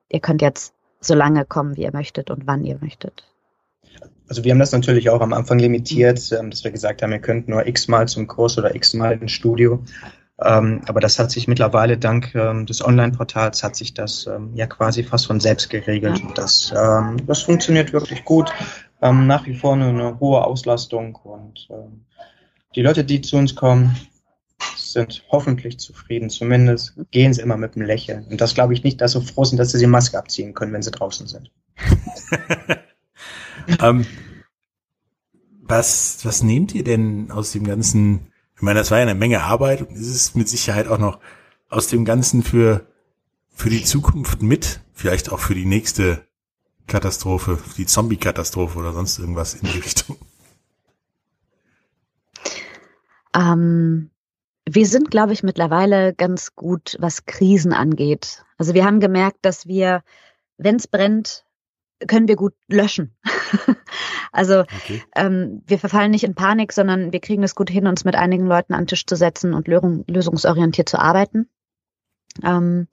[0.10, 3.24] Ihr könnt jetzt so lange kommen, wie ihr möchtet und wann ihr möchtet.
[4.28, 7.20] Also wir haben das natürlich auch am Anfang limitiert, ähm, dass wir gesagt haben, ihr
[7.20, 9.84] könnt nur x-mal zum Kurs oder x-mal ins Studio.
[10.42, 14.68] Ähm, aber das hat sich mittlerweile dank ähm, des Online-Portals hat sich das ähm, ja
[14.68, 16.22] quasi fast von selbst geregelt.
[16.22, 18.52] Und das, ähm, das funktioniert wirklich gut.
[19.02, 21.70] Ähm, nach wie vor eine, eine hohe Auslastung und
[22.76, 23.96] die Leute, die zu uns kommen,
[24.76, 26.30] sind hoffentlich zufrieden.
[26.30, 28.26] Zumindest gehen sie immer mit einem Lächeln.
[28.30, 30.74] Und das glaube ich nicht, dass sie froh sind, dass sie die Maske abziehen können,
[30.74, 31.52] wenn sie draußen sind.
[33.82, 34.06] ähm,
[35.62, 39.44] was, was nehmt ihr denn aus dem ganzen, ich meine, das war ja eine Menge
[39.44, 41.20] Arbeit und ist es mit Sicherheit auch noch
[41.70, 42.88] aus dem Ganzen für,
[43.50, 46.26] für die Zukunft mit, vielleicht auch für die nächste
[46.88, 50.18] Katastrophe, die Zombie-Katastrophe oder sonst irgendwas in die Richtung?
[53.36, 54.12] Ähm,
[54.68, 58.44] wir sind, glaube ich, mittlerweile ganz gut, was Krisen angeht.
[58.58, 60.04] Also wir haben gemerkt, dass wir,
[60.58, 61.46] wenn es brennt,
[62.08, 63.16] können wir gut löschen.
[64.32, 65.04] also okay.
[65.16, 68.46] ähm, wir verfallen nicht in Panik, sondern wir kriegen es gut hin, uns mit einigen
[68.46, 71.50] Leuten an den Tisch zu setzen und lösungsorientiert zu arbeiten.
[72.44, 72.88] Ähm,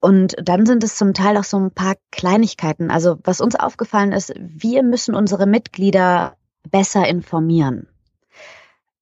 [0.00, 2.90] und dann sind es zum Teil auch so ein paar Kleinigkeiten.
[2.90, 6.36] Also was uns aufgefallen ist, wir müssen unsere Mitglieder
[6.70, 7.88] besser informieren.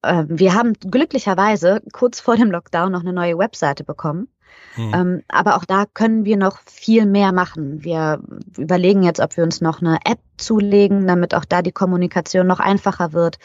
[0.03, 4.29] Ähm, wir haben glücklicherweise kurz vor dem Lockdown noch eine neue Webseite bekommen
[4.77, 4.93] hm.
[4.95, 7.83] Ähm, aber auch da können wir noch viel mehr machen.
[7.83, 8.21] Wir
[8.57, 12.61] überlegen jetzt, ob wir uns noch eine App zulegen, damit auch da die Kommunikation noch
[12.61, 13.39] einfacher wird.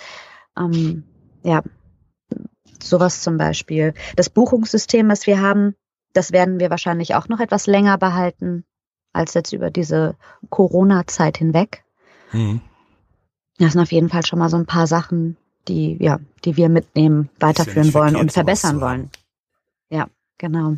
[0.57, 1.03] Ähm,
[1.43, 1.63] ja,
[2.83, 3.93] sowas zum Beispiel.
[4.17, 5.75] Das Buchungssystem, was wir haben,
[6.13, 8.65] das werden wir wahrscheinlich auch noch etwas länger behalten
[9.13, 10.15] als jetzt über diese
[10.49, 11.83] Corona-Zeit hinweg.
[12.29, 12.61] Hm.
[13.57, 15.37] Das sind auf jeden Fall schon mal so ein paar Sachen,
[15.67, 19.09] die, ja, die wir mitnehmen, weiterführen ja wollen und verbessern wollen.
[19.89, 20.07] Ja,
[20.37, 20.75] genau.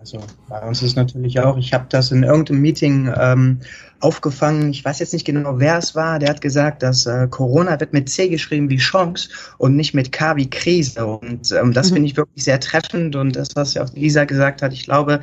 [0.00, 3.60] Also bei uns ist natürlich auch, ich habe das in irgendeinem Meeting ähm,
[4.00, 7.80] aufgefangen, ich weiß jetzt nicht genau, wer es war, der hat gesagt, dass äh, Corona
[7.80, 9.28] wird mit C geschrieben wie Chance
[9.58, 11.04] und nicht mit K wie Krise.
[11.04, 11.94] Und ähm, das mhm.
[11.94, 15.20] finde ich wirklich sehr treffend und das, was ja auch Lisa gesagt hat, ich glaube,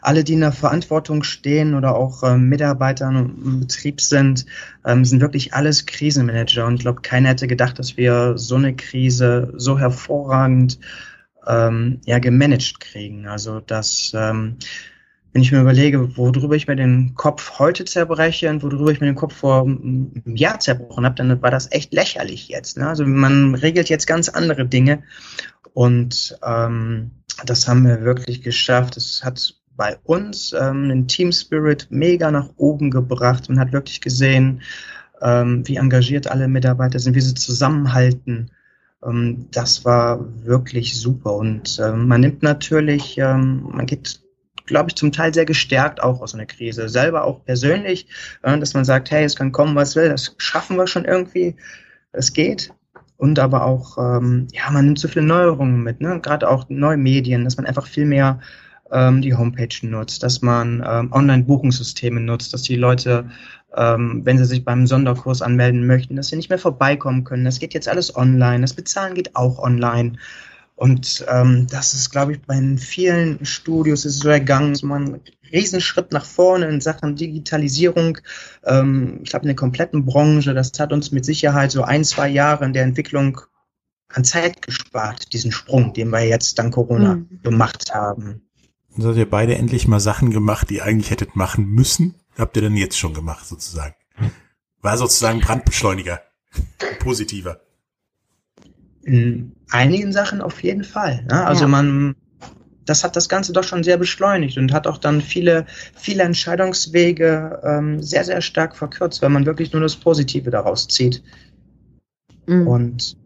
[0.00, 4.46] alle, die in der Verantwortung stehen oder auch ähm, Mitarbeiter im Betrieb sind,
[4.86, 8.74] ähm, sind wirklich alles Krisenmanager und ich glaube, keiner hätte gedacht, dass wir so eine
[8.74, 10.78] Krise so hervorragend
[11.46, 13.26] ähm, ja gemanagt kriegen.
[13.26, 14.56] Also das, ähm,
[15.32, 19.06] wenn ich mir überlege, worüber ich mir den Kopf heute zerbreche und worüber ich mir
[19.06, 22.76] den Kopf vor einem Jahr zerbrochen habe, dann war das echt lächerlich jetzt.
[22.76, 22.88] Ne?
[22.88, 25.02] Also man regelt jetzt ganz andere Dinge
[25.72, 27.10] und ähm,
[27.44, 28.96] das haben wir wirklich geschafft.
[28.96, 34.00] Es hat bei uns ähm, den Team Spirit mega nach oben gebracht und hat wirklich
[34.00, 34.62] gesehen,
[35.20, 38.50] ähm, wie engagiert alle Mitarbeiter sind, wie sie zusammenhalten
[39.50, 41.34] das war wirklich super.
[41.34, 44.20] Und ähm, man nimmt natürlich, ähm, man geht,
[44.66, 46.88] glaube ich, zum Teil sehr gestärkt auch aus einer Krise.
[46.88, 48.06] Selber auch persönlich,
[48.42, 51.56] äh, dass man sagt, hey, es kann kommen, was will, das schaffen wir schon irgendwie.
[52.12, 52.72] Es geht.
[53.16, 56.20] Und aber auch, ähm, ja, man nimmt so viele Neuerungen mit, ne?
[56.20, 58.40] gerade auch neue Medien, dass man einfach viel mehr
[58.94, 63.26] ähm, die Homepage nutzt, dass man ähm, Online-Buchungssysteme nutzt, dass die Leute
[63.76, 67.44] ähm, wenn sie sich beim Sonderkurs anmelden möchten, dass sie nicht mehr vorbeikommen können.
[67.44, 68.60] Das geht jetzt alles online.
[68.60, 70.12] Das Bezahlen geht auch online.
[70.76, 75.20] Und ähm, das ist, glaube ich, bei vielen Studios ist es so ergangen, so man
[75.52, 78.18] Riesenschritt nach vorne in Sachen Digitalisierung.
[78.64, 82.28] Ähm, ich glaube, in der kompletten Branche, das hat uns mit Sicherheit so ein, zwei
[82.28, 83.40] Jahre in der Entwicklung
[84.08, 87.40] an Zeit gespart, diesen Sprung, den wir jetzt dank Corona mhm.
[87.42, 88.42] gemacht haben.
[88.96, 92.14] Dann habt ihr beide endlich mal Sachen gemacht, die ihr eigentlich hättet machen müssen.
[92.38, 93.94] Habt ihr denn jetzt schon gemacht, sozusagen?
[94.82, 96.20] War sozusagen Brandbeschleuniger.
[97.00, 97.60] Positiver.
[99.02, 101.24] In einigen Sachen auf jeden Fall.
[101.24, 101.44] Ne?
[101.44, 101.68] Also ja.
[101.68, 102.14] man,
[102.84, 107.60] das hat das Ganze doch schon sehr beschleunigt und hat auch dann viele, viele Entscheidungswege
[107.64, 111.22] ähm, sehr, sehr stark verkürzt, weil man wirklich nur das Positive daraus zieht.
[112.46, 112.66] Mhm.
[112.66, 113.16] Und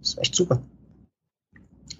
[0.00, 0.62] das ist echt super.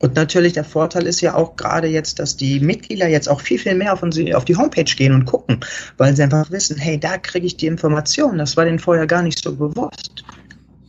[0.05, 3.59] Und natürlich der Vorteil ist ja auch gerade jetzt, dass die Mitglieder jetzt auch viel,
[3.59, 5.61] viel mehr auf, auf die Homepage gehen und gucken,
[5.97, 8.37] weil sie einfach wissen, hey, da kriege ich die Informationen.
[8.37, 10.23] Das war denen vorher gar nicht so bewusst.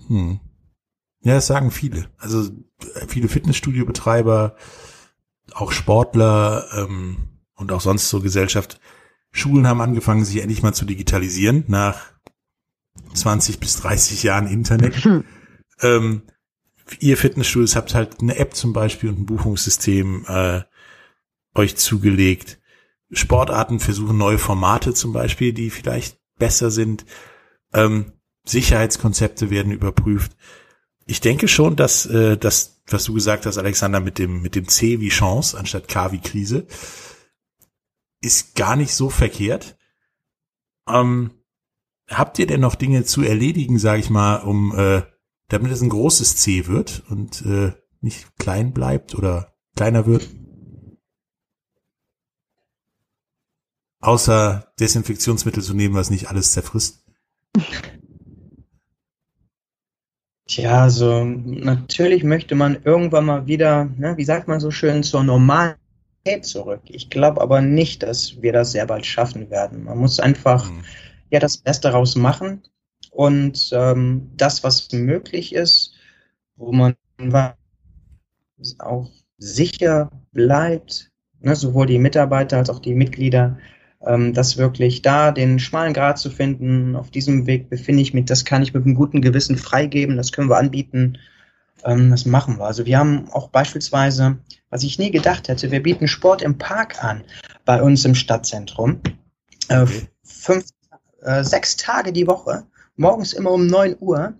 [0.07, 0.41] Hm.
[1.21, 2.09] Ja, das sagen viele.
[2.17, 2.49] Also
[3.07, 4.57] viele Fitnessstudio-Betreiber,
[5.53, 8.81] auch Sportler ähm, und auch sonst so Gesellschaft.
[9.31, 12.11] Schulen haben angefangen, sich endlich mal zu digitalisieren nach
[13.13, 15.05] 20 bis 30 Jahren Internet.
[15.05, 15.23] Hm.
[15.81, 16.21] Ähm,
[16.99, 20.61] ihr Fitnessstudios habt halt eine App zum Beispiel und ein Buchungssystem äh,
[21.53, 22.59] euch zugelegt.
[23.11, 27.05] Sportarten versuchen neue Formate zum Beispiel, die vielleicht besser sind.
[27.73, 28.13] Ähm,
[28.45, 30.35] Sicherheitskonzepte werden überprüft.
[31.05, 34.67] Ich denke schon, dass äh, das, was du gesagt hast, Alexander, mit dem mit dem
[34.67, 36.67] C wie Chance anstatt K wie Krise,
[38.21, 39.77] ist gar nicht so verkehrt.
[40.87, 41.31] Ähm,
[42.09, 45.03] habt ihr denn noch Dinge zu erledigen, sage ich mal, um äh,
[45.47, 50.27] damit es ein großes C wird und äh, nicht klein bleibt oder kleiner wird.
[53.99, 57.03] Außer Desinfektionsmittel zu nehmen, was nicht alles zerfrisst.
[60.47, 65.23] Tja, also natürlich möchte man irgendwann mal wieder, ne, wie sagt man so schön, zur
[65.23, 65.79] Normalität
[66.43, 66.81] zurück.
[66.85, 69.85] Ich glaube aber nicht, dass wir das sehr bald schaffen werden.
[69.85, 70.83] Man muss einfach hm.
[71.31, 72.61] ja das Beste daraus machen
[73.15, 75.93] und ähm, das, was möglich ist,
[76.57, 76.95] wo man
[78.79, 83.57] auch sicher bleibt, ne, sowohl die Mitarbeiter als auch die Mitglieder,
[84.05, 86.97] ähm, das wirklich da den schmalen Grad zu finden.
[86.97, 90.33] Auf diesem Weg befinde ich mich, das kann ich mit einem guten Gewissen freigeben, das
[90.33, 91.17] können wir anbieten.
[91.85, 92.65] Ähm, das machen wir.
[92.65, 94.39] Also wir haben auch beispielsweise,
[94.69, 97.23] was ich nie gedacht hätte, wir bieten Sport im Park an
[97.63, 98.99] bei uns im Stadtzentrum.
[99.69, 99.85] Äh,
[100.21, 100.65] fünf,
[101.21, 102.65] äh, sechs Tage die Woche
[102.95, 104.33] morgens immer um 9 Uhr.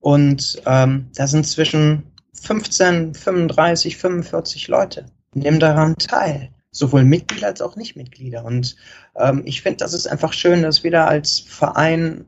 [0.00, 6.50] Und ähm, da sind zwischen 15, 35, 45 Leute, nehmen daran teil.
[6.70, 8.44] Sowohl Mitglieder als auch Nichtmitglieder.
[8.44, 8.76] Und
[9.16, 12.26] ähm, ich finde, das ist einfach schön, dass wir da als Verein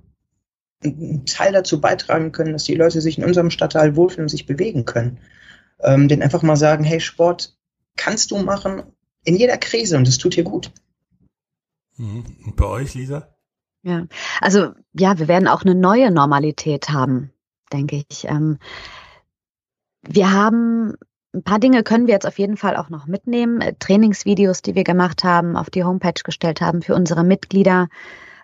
[0.82, 4.46] einen Teil dazu beitragen können, dass die Leute sich in unserem Stadtteil wohlfühlen und sich
[4.46, 5.18] bewegen können.
[5.80, 7.56] Ähm, den einfach mal sagen, hey, Sport
[7.96, 8.84] kannst du machen
[9.24, 10.72] in jeder Krise und es tut dir gut.
[11.96, 12.24] Mhm.
[12.44, 13.37] Und bei euch, Lisa?
[13.82, 14.06] Ja,
[14.40, 17.32] also ja, wir werden auch eine neue Normalität haben,
[17.72, 18.24] denke ich.
[18.24, 18.58] Ähm,
[20.02, 20.94] wir haben
[21.34, 23.60] ein paar Dinge können wir jetzt auf jeden Fall auch noch mitnehmen.
[23.60, 27.88] Äh, Trainingsvideos, die wir gemacht haben, auf die Homepage gestellt haben für unsere Mitglieder,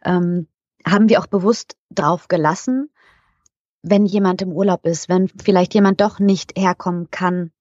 [0.05, 0.47] ähm,
[0.87, 2.91] haben wir auch bewusst drauf gelassen,
[3.83, 7.53] wenn jemand im Urlaub ist, wenn vielleicht jemand doch nicht herkommen kann,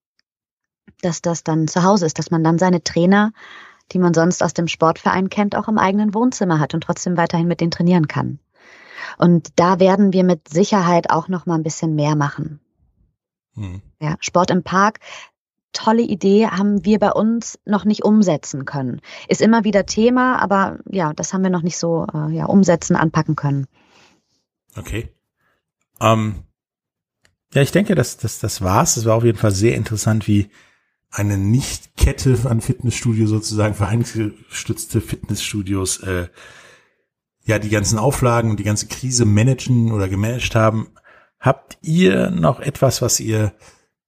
[1.01, 3.31] dass das dann zu Hause ist, dass man dann seine Trainer
[3.93, 7.47] die man sonst aus dem Sportverein kennt, auch im eigenen Wohnzimmer hat und trotzdem weiterhin
[7.47, 8.39] mit denen trainieren kann.
[9.17, 12.59] Und da werden wir mit Sicherheit auch noch mal ein bisschen mehr machen.
[13.55, 13.81] Hm.
[14.01, 14.99] Ja, Sport im Park,
[15.73, 19.01] tolle Idee, haben wir bei uns noch nicht umsetzen können.
[19.27, 22.95] Ist immer wieder Thema, aber ja, das haben wir noch nicht so äh, ja, umsetzen,
[22.95, 23.67] anpacken können.
[24.75, 25.09] Okay.
[25.99, 26.43] Ähm,
[27.53, 28.95] ja, ich denke, das, das, das war's.
[28.95, 30.49] Das war auf jeden Fall sehr interessant, wie
[31.13, 36.27] eine Nicht-Kette an Fitnessstudio sozusagen, vereinsgestützte Fitnessstudios, äh,
[37.45, 40.87] ja, die ganzen Auflagen und die ganze Krise managen oder gemanagt haben.
[41.39, 43.53] Habt ihr noch etwas, was ihr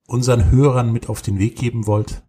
[0.08, 2.24] unseren Hörern mit auf den Weg geben wollt?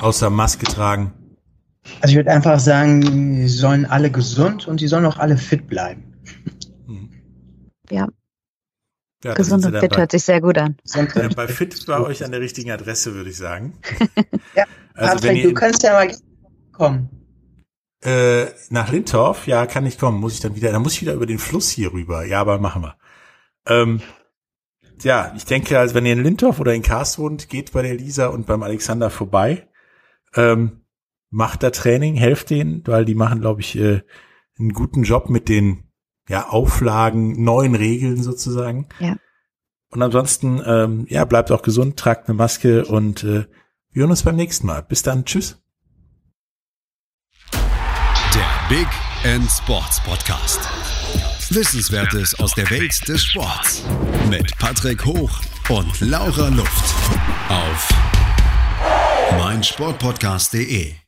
[0.00, 1.12] Außer Maske tragen.
[2.00, 5.68] Also ich würde einfach sagen, sie sollen alle gesund und sie sollen auch alle fit
[5.68, 6.14] bleiben.
[7.90, 8.08] Ja,
[9.24, 10.76] ja, Gesund und fit bei, hört sich sehr gut an.
[10.94, 13.78] Ja, bei Fit bei euch an der richtigen Adresse, würde ich sagen.
[14.54, 14.64] ja,
[14.94, 16.14] also Patrick, wenn ihr, du kannst ja mal
[16.72, 17.10] kommen.
[18.00, 20.20] Äh, nach Lindorf, ja, kann ich kommen.
[20.20, 22.24] Muss ich dann wieder, dann muss ich wieder über den Fluss hier rüber.
[22.24, 22.96] Ja, aber machen wir.
[23.66, 24.00] Ähm,
[25.02, 27.94] ja, ich denke, also wenn ihr in Lindorf oder in Karst wohnt, geht bei der
[27.94, 29.68] Lisa und beim Alexander vorbei.
[30.36, 30.84] Ähm,
[31.30, 34.02] macht da Training, helft denen, weil die machen, glaube ich, äh,
[34.58, 35.87] einen guten Job mit den
[36.28, 38.86] ja, Auflagen, neuen Regeln sozusagen.
[39.00, 39.16] Ja.
[39.90, 43.46] Und ansonsten, ähm, ja, bleibt auch gesund, tragt eine Maske und äh,
[43.90, 44.82] wir hören uns beim nächsten Mal.
[44.82, 45.56] Bis dann, tschüss.
[47.52, 48.86] Der Big
[49.24, 50.60] End Sports Podcast.
[51.50, 53.82] Wissenswertes aus der Welt des Sports.
[54.28, 56.94] Mit Patrick Hoch und Laura Luft.
[57.48, 57.88] Auf
[59.38, 61.07] meinsportpodcast.de.